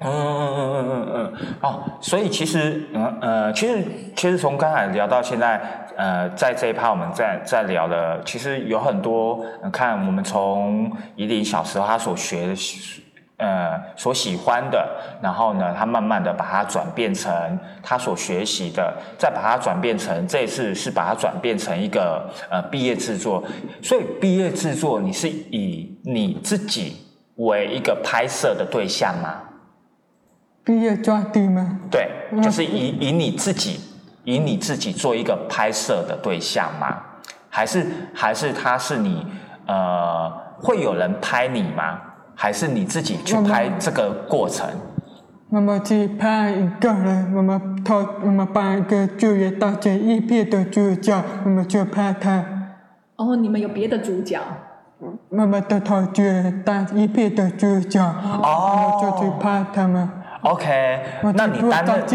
[0.00, 1.32] 嗯嗯嗯嗯嗯嗯。
[1.60, 3.84] 哦，所以其实，嗯呃，其实
[4.16, 5.60] 其实从刚才聊到现在，
[5.96, 9.40] 呃，在这一趴我们在在聊的，其实有很多，
[9.72, 12.54] 看我们从怡琳小时候他所学的。
[13.40, 14.86] 呃，所喜欢的，
[15.22, 23.42] 然后呢，他慢慢的把它转变成他所学习的，再把它转变成这次是把它转变成一个呃毕业制作。
[23.82, 26.98] 所以毕业制作，你是以你自己
[27.36, 29.40] 为一个拍摄的对象吗？
[30.62, 31.80] 毕业抓地吗？
[31.90, 32.10] 对，
[32.42, 33.80] 就是以以你自己
[34.24, 36.98] 以你自己做一个拍摄的对象吗？
[37.48, 39.26] 还是还是他是你
[39.66, 40.30] 呃
[40.60, 41.98] 会有人拍你吗？
[42.42, 44.66] 还是你自己去拍这个过程？
[45.50, 52.42] 我们去拍一个人，我们他我们把一个主角当成一片的主角，我们就拍他。
[53.16, 54.40] 哦，你们有别的主角？
[55.28, 56.22] 我们的头角
[56.64, 60.08] 当一片的主角，哦，我们就去拍他们。
[60.40, 61.02] OK，
[61.34, 62.06] 那你担任？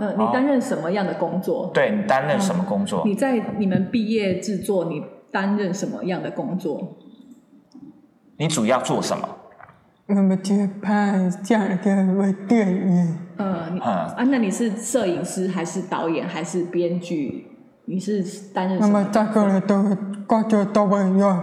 [0.00, 1.70] 嗯，你担任什么样的工作？
[1.72, 3.02] 对你担任什么工作？
[3.04, 6.96] 你在你们毕业制作，你担任什么样的工作？
[8.36, 9.28] 你主要做什么？
[10.06, 13.18] 我们就拍这样的电影。
[13.38, 17.46] 嗯，啊，那你是摄影师还是导演还是编剧？
[17.86, 18.98] 你是担任什么？
[18.98, 19.96] 我们三个人都
[20.26, 21.42] 工作都会要，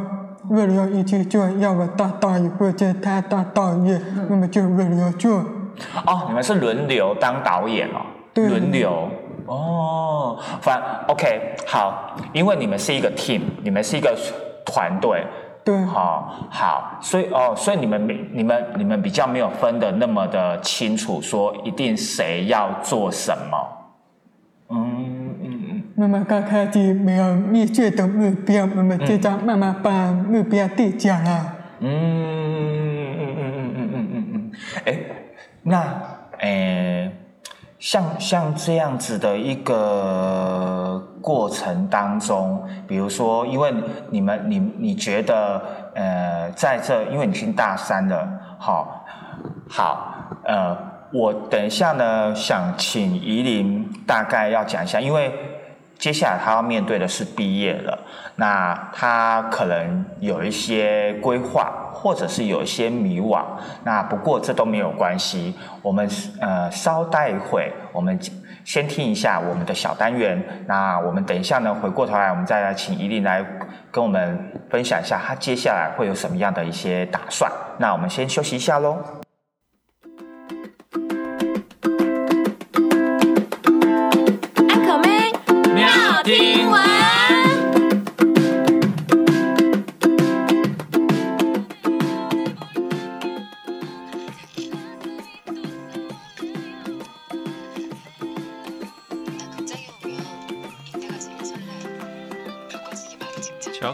[0.50, 4.00] 为了一起做，要么当导演或者他当导演，
[4.30, 5.40] 那么就轮流做。
[6.06, 8.02] 哦，你们是轮流当导演哦？
[8.36, 9.10] 轮流。
[9.48, 14.16] 哦，反 OK 好，因为你们是一个 team，你们是一个
[14.66, 15.26] 团队。
[15.64, 23.58] 对，好，好，所以哦，所以你们没，你们你们比较没有分的那么的清楚，说一定谁要做什么，
[24.70, 25.84] 嗯嗯嗯。
[25.96, 31.54] 妈妈刚开始没有明确的目标，我们就在慢慢把目标定下来。
[31.80, 34.52] 嗯嗯嗯嗯嗯嗯嗯嗯嗯，
[34.86, 35.00] 哎，
[35.62, 36.02] 那
[36.40, 37.12] 诶。
[37.82, 43.74] 像像这样子的一个过程当中，比如说，因为
[44.12, 45.60] 你们你你觉得
[45.96, 48.28] 呃，在这，因为你已经大三了，
[48.60, 49.04] 好，
[49.68, 50.14] 好，
[50.44, 50.78] 呃，
[51.12, 55.34] 我等一下呢，想请怡琳大概要讲一下，因为
[55.98, 57.98] 接下来他要面对的是毕业了，
[58.36, 63.44] 那他可能有一些规划，或者是有一些迷惘。
[63.84, 68.20] 那不过这都没有关系，我们呃稍待一会，我们
[68.64, 70.42] 先听一下我们的小单元。
[70.68, 73.44] 那我们等一下呢，回过头来我们再来请依琳来
[73.90, 77.52] 跟我们分享一下他接下来会有什么样的一些打算。
[77.78, 78.98] 那我们先休息一下喽。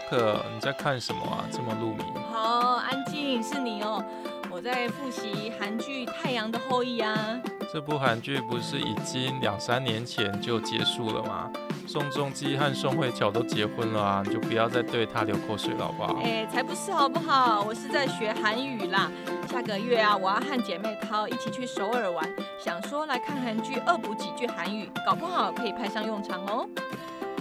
[0.10, 1.43] 你在看什么啊？
[1.51, 2.03] 这么入迷？
[2.32, 4.03] 好，安静，是你哦。
[4.49, 7.39] 我在复习韩剧《太阳的后裔》啊。
[7.72, 11.51] 这部韩剧不是已经两三年前就结束了吗？
[11.86, 16.22] 宋仲基和宋慧乔都结婚了啊，你就不要再对他流口水了，好不好？
[16.24, 17.62] 哎，才不是好不好？
[17.62, 19.12] 我是在学韩语啦。
[19.49, 22.26] 下个月啊，我要和姐妹涛一起去首尔玩，
[22.64, 26.68] 想说来看韩剧，恶补几句韩语，搞不好可以派上用场哦。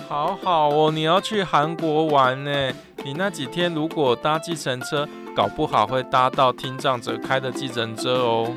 [0.08, 2.72] 好好哦，你要去韩国玩呢？
[3.04, 8.54] 你那几天如果搭计程车，搞不好会搭到听障者开的计程车哦。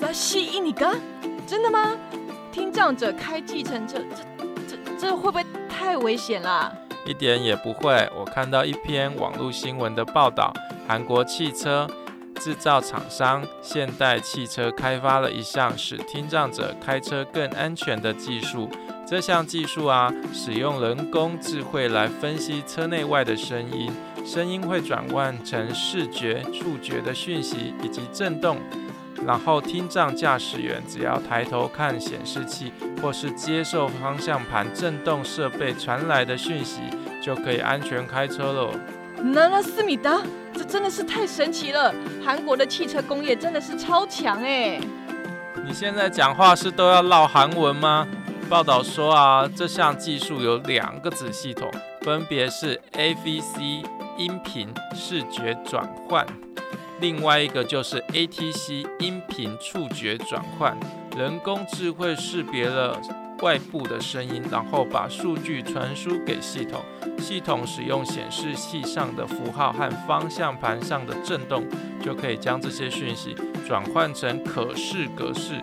[0.00, 0.94] 啥西伊尼嘎，
[1.46, 1.96] 真的吗？
[2.52, 3.98] 听障者开计程车，
[4.68, 6.72] 这这这会不会太危险啦？
[7.04, 8.08] 一点也不会。
[8.16, 10.52] 我看到一篇网络新闻的报道，
[10.86, 11.88] 韩国汽车
[12.36, 18.70] 制造厂商现代汽车开发了一项使听障者开车更安全的技术。
[19.12, 23.92] 这项技术啊，使用人工智慧来分析车内外的声音，
[24.24, 28.56] 声音会转换成视觉、触觉的讯息以及震动，
[29.26, 36.80] 然后听障驾驶员只要抬头看显示器，或是接受方向盘震动设备传来的讯息，
[37.22, 38.70] 就可以安全开车喽。
[39.22, 40.22] 那那思密达，
[40.54, 41.94] 这真的是太神奇了！
[42.24, 44.80] 韩国的汽车工业真的是超强哎！
[45.66, 48.08] 你现在讲话是都要唠韩文吗？
[48.52, 51.70] 报道说啊，这项技术有两个子系统，
[52.02, 53.82] 分别是 AVC
[54.18, 56.26] 音频视觉转换，
[57.00, 60.76] 另外一个就是 ATC 音频触觉转换。
[61.16, 63.00] 人工智慧识别了
[63.40, 66.82] 外部的声音，然后把数据传输给系统，
[67.18, 71.64] 系统使用显示器上的符号和方向盘上的震动，
[72.04, 73.34] 就可以将这些讯息
[73.66, 75.54] 转换成可视格式。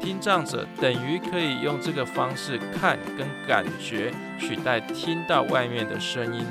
[0.00, 6.44] 听障者等于可以用这个方式看跟感觉取代听到外面的声音。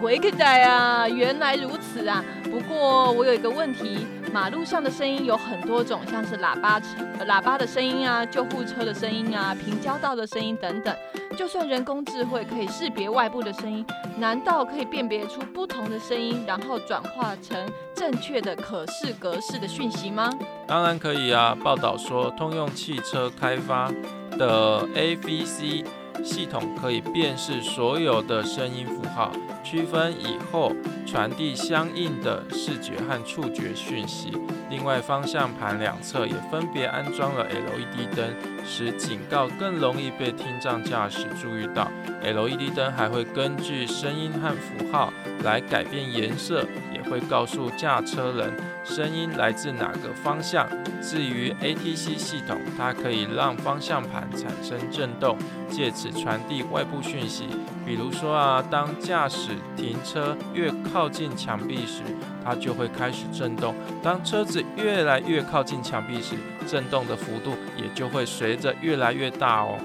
[0.00, 2.24] 回个代啊，原来如此啊！
[2.44, 6.80] 不过我有一个问题，马路上的声音有很多种，像是喇叭、
[7.26, 10.94] 喇叭的声音啊、救护车的声音啊、平交道的声音等等。
[11.36, 13.84] 就算人工智慧可以识别外部的声音，
[14.18, 17.56] 难道可以辨别出不同的声音，然后转化成
[17.94, 20.30] 正确的可视格式的讯息吗？
[20.66, 21.54] 当然可以啊！
[21.62, 23.92] 报道说，通用汽车开发
[24.38, 25.84] 的 AVC
[26.24, 30.72] 系统可以辨识所有的声音符号，区分以后
[31.06, 34.32] 传递相应的视觉和触觉讯息。
[34.68, 41.90] 另外，方向盘两侧也分别安装了 LED 灯，使警告更容易被听障驾驶注意到。
[42.22, 45.12] LED 灯还会根据声音和符号
[45.42, 46.64] 来改变颜色，
[47.02, 48.52] 会告诉驾车人
[48.84, 50.68] 声音来自哪个方向。
[51.00, 55.36] 至于 ATC 系统，它可以让方向盘产生震动，
[55.70, 57.46] 借此传递外部讯息。
[57.86, 62.02] 比如说啊，当驾驶停车越靠近墙壁时，
[62.44, 63.72] 它就会开始震动；
[64.02, 66.34] 当车子越来越靠近墙壁时，
[66.66, 69.78] 震动的幅度也就会随着越来越大哦。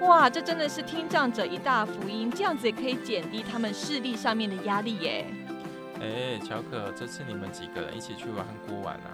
[0.00, 5.24] 哇，这真的是听障者一大福音，这样子也可以减低他们视力上面的压力耶。
[6.04, 9.08] 哎，乔可，这次你们几个人一起去韩国玩啊？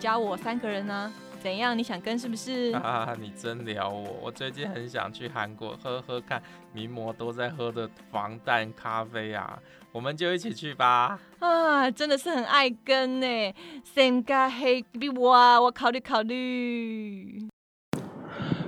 [0.00, 1.12] 加我三个人呢？
[1.40, 1.78] 怎样？
[1.78, 2.74] 你想跟是不是？
[2.74, 4.18] 啊，你真撩我！
[4.24, 9.56] 我最近很想去韩国喝喝看名模都在喝的防弹咖啡啊，
[9.92, 11.16] 我们就一起去吧。
[11.38, 13.54] 啊，真的是很爱跟呢。
[13.84, 17.46] 三个黑比我，我考虑考虑。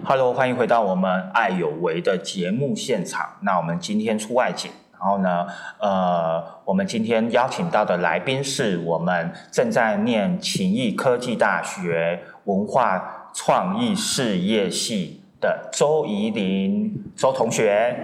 [0.05, 3.37] Hello，欢迎回到我们爱有为的节目现场。
[3.43, 4.71] 那我们今天出外景，
[5.01, 5.47] 然后呢，
[5.79, 17.97] 呃，我们今天邀请到的来宾是我们正在念勤益科技大学文化创意事业系的周怡琳周同学。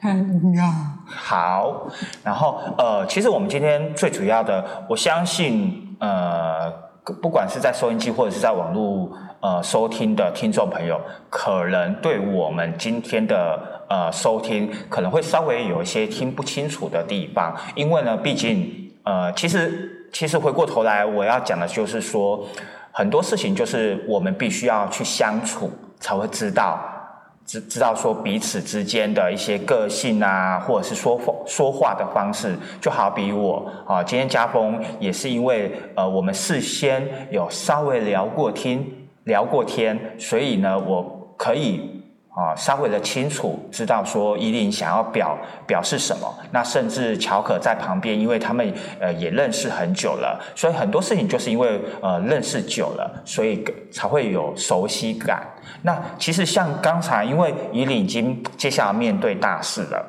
[0.00, 0.10] 哎
[0.54, 1.88] 呀，好，
[2.22, 6.70] 然后呃，其实我们今天最主要的，我相信呃，
[7.20, 22.46] 不管是在收音机或者是在网络呃收听的听众朋友，可能对我们今天的呃收听，可能会稍微有一些听不清楚的地方，因为呢，毕竟呃，其实其实回过头来，我要讲的就是说，
[22.92, 26.78] 很多事情就是我们必须要去相处才会知道。
[27.46, 38.84] 知知道说彼此之间的一些个性啊，或者是说话说话的方式，就好比我啊，今天家峰也是因为呃，我们事先有稍微聊过天，
[39.24, 41.97] 聊过天，所以呢，我可以。
[42.38, 45.36] 啊，稍微的清楚知道说依琳想要表
[45.66, 55.44] 表示什么，那甚至乔可在旁边，因为他们呃也认识很久了，所以很多事情就是因为呃认识久了，所以才会有熟悉感。
[55.82, 60.06] 那其实像刚才，因为依琳已经接下来面对大事了，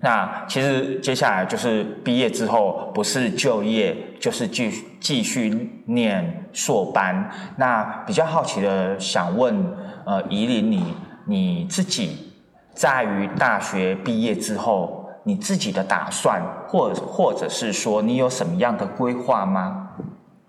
[0.00, 4.70] 那其实接下来就是毕业之后不是就业，就是继
[5.00, 7.30] 继续念硕班。
[7.56, 9.56] 那比较好奇的想问
[10.04, 10.94] 呃依琳你。
[11.26, 12.32] 你自己
[12.74, 19.90] 在于大学毕业之后，你自己的打算，或或者是说你有什么样的规划吗？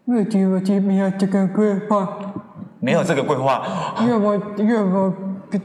[0.06, 2.18] 目前我就没有这个规划。
[2.80, 3.66] 没有这个规划。
[4.02, 5.14] 因为我因为我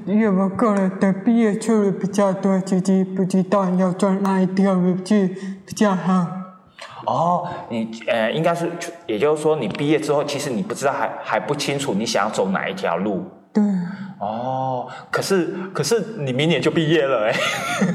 [0.05, 5.27] 因为我个人的毕业出路比较多，自己不知道要走哪一条路去
[5.67, 6.27] 比较好。
[7.07, 8.71] 哦，你呃，应该是，
[9.07, 13.25] 也就是说，你毕业之后，其实你不知道还还不清楚你想要走哪一条路。
[13.59, 13.65] 对。
[14.21, 17.35] 哦，可是可是你明年就毕业了哎，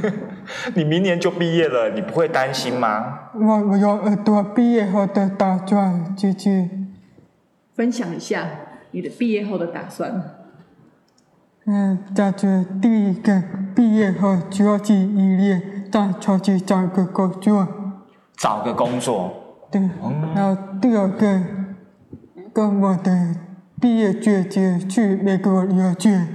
[0.73, 3.29] 你明年就毕业了，你不会担心吗？
[3.35, 6.69] 我我有耳朵毕业后的打算，姐姐。
[7.75, 8.47] 分享一下
[8.91, 10.35] 你的毕业后的打算。
[11.65, 13.43] 嗯，大学第一个
[13.75, 14.97] 毕业后就要去一
[15.35, 17.67] 年，再出去找个工作。
[18.37, 19.57] 找个工作。
[19.69, 19.81] 对。
[20.33, 21.41] 然后第二个，
[22.53, 23.35] 跟我的。
[23.83, 26.25] 毕业姐姐去美国留学。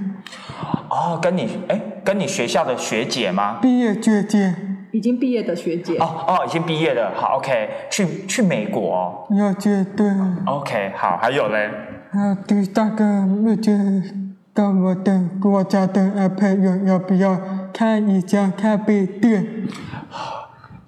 [0.87, 3.57] 哦，跟你哎，跟你学校的学姐吗？
[3.59, 4.53] 毕业姐姐。
[4.91, 5.97] 已经毕业的学姐。
[5.97, 9.25] 哦哦，已经毕业了，好，OK，去去美国。
[9.31, 10.07] 留学对。
[10.45, 11.71] OK，好，还有嘞。
[12.11, 17.35] 啊，第三个目前到我的国家的朋友要不要
[17.73, 19.67] 开一家咖啡店？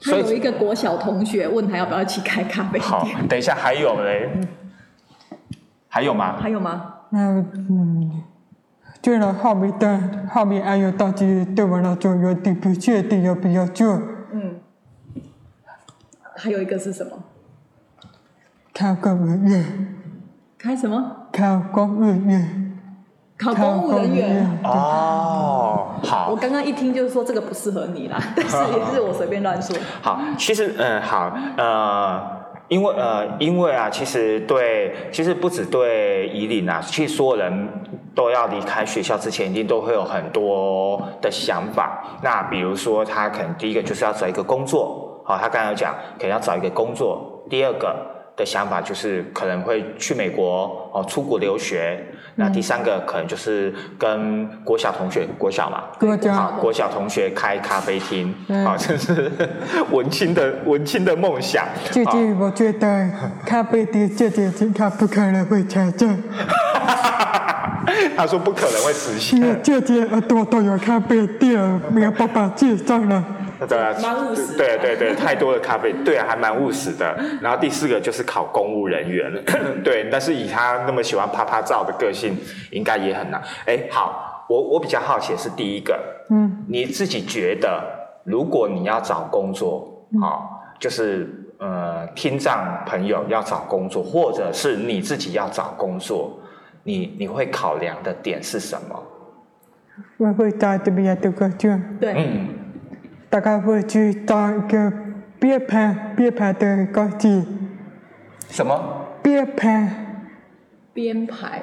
[0.04, 2.84] 他有一个国小同学问他要不要一起开咖啡店。
[2.84, 4.30] 好，等一下还有嘞。
[5.94, 6.38] 还有吗？
[6.40, 6.94] 还有吗？
[7.12, 8.24] 嗯嗯，
[9.02, 10.00] 对了，后面的
[10.32, 14.02] 后面还有到底对我来说有点不确定，要不要做？
[14.32, 14.56] 嗯。
[16.38, 17.12] 还有一个是什么？
[18.74, 19.66] 考公务员。
[20.58, 21.28] 开什么？
[21.34, 22.80] 考公务员。
[23.38, 24.60] 考公务人员。
[24.64, 26.30] 哦，好。
[26.30, 29.76] 我刚刚一听就是说这个不适合你啦，但是也是我随便乱说。
[30.02, 32.41] 好，其实嗯，好，呃。
[32.72, 37.68] 因为呃，因为啊，其实对，其实不止对宜林啊，其实所有人
[38.16, 42.02] 都要离开学校之前，一定都会有很多的想法。
[42.24, 47.44] 那比如说，他可能第一个就是要找一个工作，好，他刚才讲可能要找一个工作。
[47.50, 47.94] 第二个
[48.42, 52.04] 的想法就是可能会去美国哦，出国留学。
[52.36, 55.84] 那第三个可能就是跟国小同学，国小嘛，
[56.34, 58.34] 好，国小同学开咖啡厅，
[58.66, 59.30] 好，这是
[59.92, 61.66] 文青的文青的梦想。
[61.92, 63.10] 姐姐，我觉得
[63.46, 66.24] 咖啡店姐姐他不可能会成真。
[68.16, 69.62] 他说不可能会实现。
[69.62, 71.60] 姐姐耳朵都有咖啡店，
[71.92, 73.24] 没有办法介绍了。
[73.68, 73.94] 对啊，
[74.58, 77.16] 对对对，太多的咖啡，对啊，还蛮务实的。
[77.42, 79.32] 然后第四个就是考公务人员，
[79.84, 82.36] 对，但是以他那么喜欢啪啪照的个性，
[82.72, 83.42] 应该也很难。
[83.68, 86.00] 哎，好，我我比较好奇的是第一个，
[86.32, 87.84] 嗯，你自己觉得，
[88.24, 96.40] 如果你要找工作，好，就是呃，听障朋友要找工作，或者是你自己要找工作，
[96.84, 99.04] 你你会考量的点是什么？
[100.18, 102.48] 我会找这边的工作，对，嗯。
[103.32, 104.92] 大概会去当一个
[105.40, 107.44] 编排编排的高级。
[108.50, 109.08] 什么？
[109.24, 109.90] 编排。
[110.94, 111.62] 编排。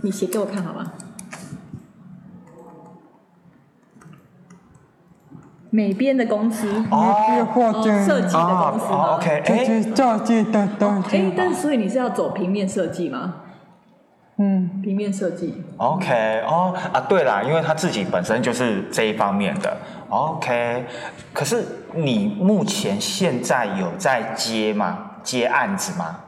[0.00, 0.92] 你写给我看好吗？
[5.70, 6.68] 美编的公司。
[6.90, 7.14] 哦。
[8.04, 8.86] 设计的公司。
[8.92, 9.42] OK。
[9.46, 9.82] 哎。
[9.94, 11.16] 设计的东西。
[11.16, 13.42] 哎，但所以你是要走平面设计吗？
[14.38, 15.64] 嗯，平面设计。
[15.78, 19.76] OK，哦啊，对啦，因为他自己本身就是这一方面的。
[20.10, 20.84] OK，
[21.32, 21.64] 可是
[21.94, 25.12] 你目前现在有在接吗？
[25.22, 26.20] 接案子吗？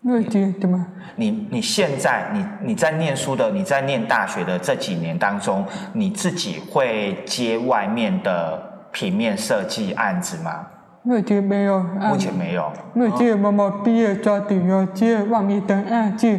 [0.00, 0.86] 没有接的吗？
[1.16, 10.66] 你你现在你你在念书的，你在念大学的这几年当中，你自己会接外面的平面设计案子吗？
[11.02, 11.82] 目前没有。
[11.82, 12.72] 目前没有。
[12.94, 16.38] 目前妈妈毕业抓紧要接外面的案子。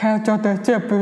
[0.00, 0.94] 他做的这部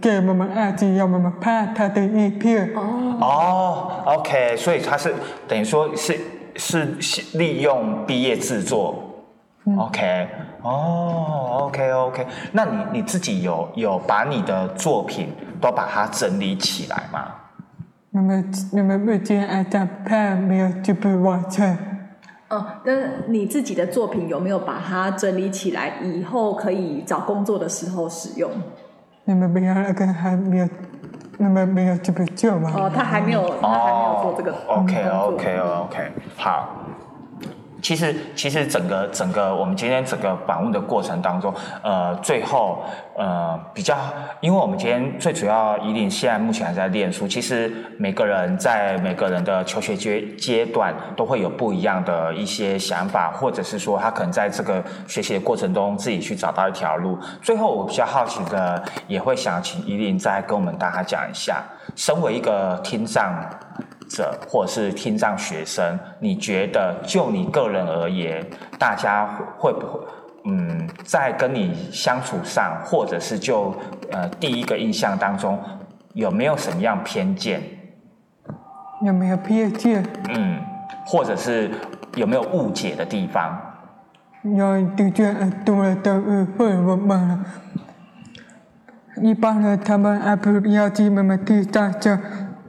[0.00, 2.66] 给我们儿子要我们拍他的影片。
[2.74, 5.14] 哦，OK，所以他是
[5.46, 6.18] 等于说是
[6.56, 9.04] 是是利用毕业制作。
[9.76, 10.26] OK，
[10.62, 15.28] 哦，OK OK，那你你自己有有把你的作品
[15.60, 17.34] 都把它整理起来吗？
[18.12, 21.76] 那么那么目前还在拍，没有这部完成。
[23.28, 28.50] 你自己的作品有没有把它整理起来，以后可以找工作的时候使用？
[29.24, 30.68] 你们没有那个还没有，
[31.38, 32.72] 那么没有这个旧吗。
[32.74, 36.68] 哦，他还没有，他还没有做这个哦 OK OK OK，好。
[37.82, 41.52] 其实，其实整个整个我们今天整个访问的过程当中，
[41.82, 42.84] 呃，最后
[43.16, 43.96] 呃比较，
[44.40, 57.18] 因为我们今天最主要一定现在目前还在练书，其实每个人在每个人的求学阶阶段都会有不一样的一些想法，或者是说他可能在这个学习的过程中自己去找到一条路。
[57.42, 61.60] 最后，我比较好奇的，也会想请依琳再跟我们大家讲一下，
[61.96, 63.34] 身为一个听障。
[64.14, 68.44] 者或者是听障学生，你觉得就你个人而言，
[68.78, 69.26] 大家
[69.58, 70.00] 会不会
[70.44, 73.74] 嗯，在跟你相处上，或者是就
[74.10, 75.58] 呃第一个印象当中，
[76.14, 77.62] 有没有什么样偏见？
[79.04, 80.04] 有没有偏见？
[80.34, 80.60] 嗯，
[81.06, 81.70] 或者是
[82.16, 83.58] 有没有误解的地方？
[84.42, 87.40] 有的确很多人都误会我们了。
[89.22, 92.18] 一般人他们还不了解我们听障者。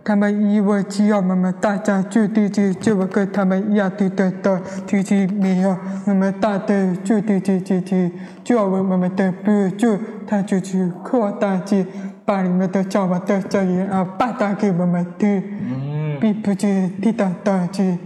[0.05, 5.77] 他们以为只要我们大家注地气，就会跟他们一样的得到，其实没有。
[6.05, 8.11] 我们大的注地气，其实
[8.43, 9.97] 作为我们的补助，
[10.27, 11.85] 他就是扩大去
[12.25, 17.97] 把你们的讲话的这样啊，把它给我们听，并不是听到大气。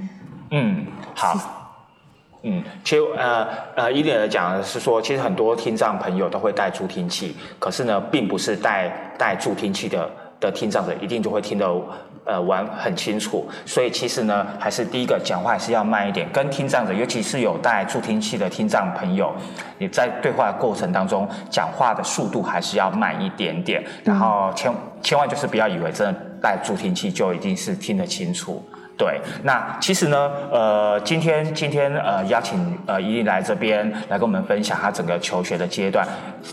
[0.52, 0.86] 嗯，
[1.16, 1.56] 好。
[2.44, 8.88] 嗯，其实呃呃，一点的讲是说，其实很多听障朋友都会带助听器，可是呢，并不是带
[9.18, 10.08] 带助听器的。
[10.40, 11.66] 的听障者一定就会听得
[12.26, 19.34] 呃完很清楚，所以其实呢，还是第一个讲话还是要慢一点，跟听障者，尤其是有带助听器的听障朋友，
[19.78, 24.72] 你在对话的过程当中讲话的速度还是要慢一点点，然后千
[25.02, 28.64] 千万就是不要以为真的带助听器就一定是听得清楚。
[28.98, 36.08] 对，那其实呢，呃，今天今天呃邀请呃伊琳来这边来跟我们分享她整个求学的阶段，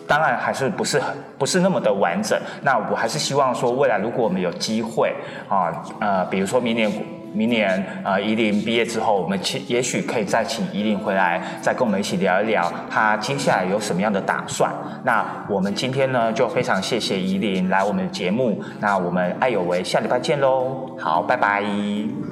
[0.07, 2.39] 当然还是不是很不是那么的完整。
[2.63, 5.15] 那我还是希望说，未来如果我们有机会
[5.49, 6.93] 啊，呃，比如说明年。
[7.35, 14.73] 明年呃，依林毕业之后，我们请也许可以再请依林回来，再跟我们一起聊一聊他接下来有什么样的打算。
[15.05, 18.63] 那我们今天呢，就非常谢谢依林来我们的节目。
[18.81, 20.97] 那我们爱有为，下礼拜见喽！
[20.99, 21.65] 好，拜拜。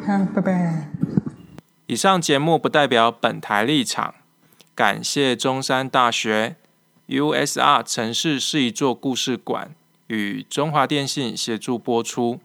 [0.06, 0.88] 好，拜拜。
[1.86, 4.14] 以上节目不代表本台立场，
[4.74, 6.56] 感谢中山大学
[7.08, 9.72] USR 城市是一座故事馆
[10.06, 12.40] 与中华电信协助播出。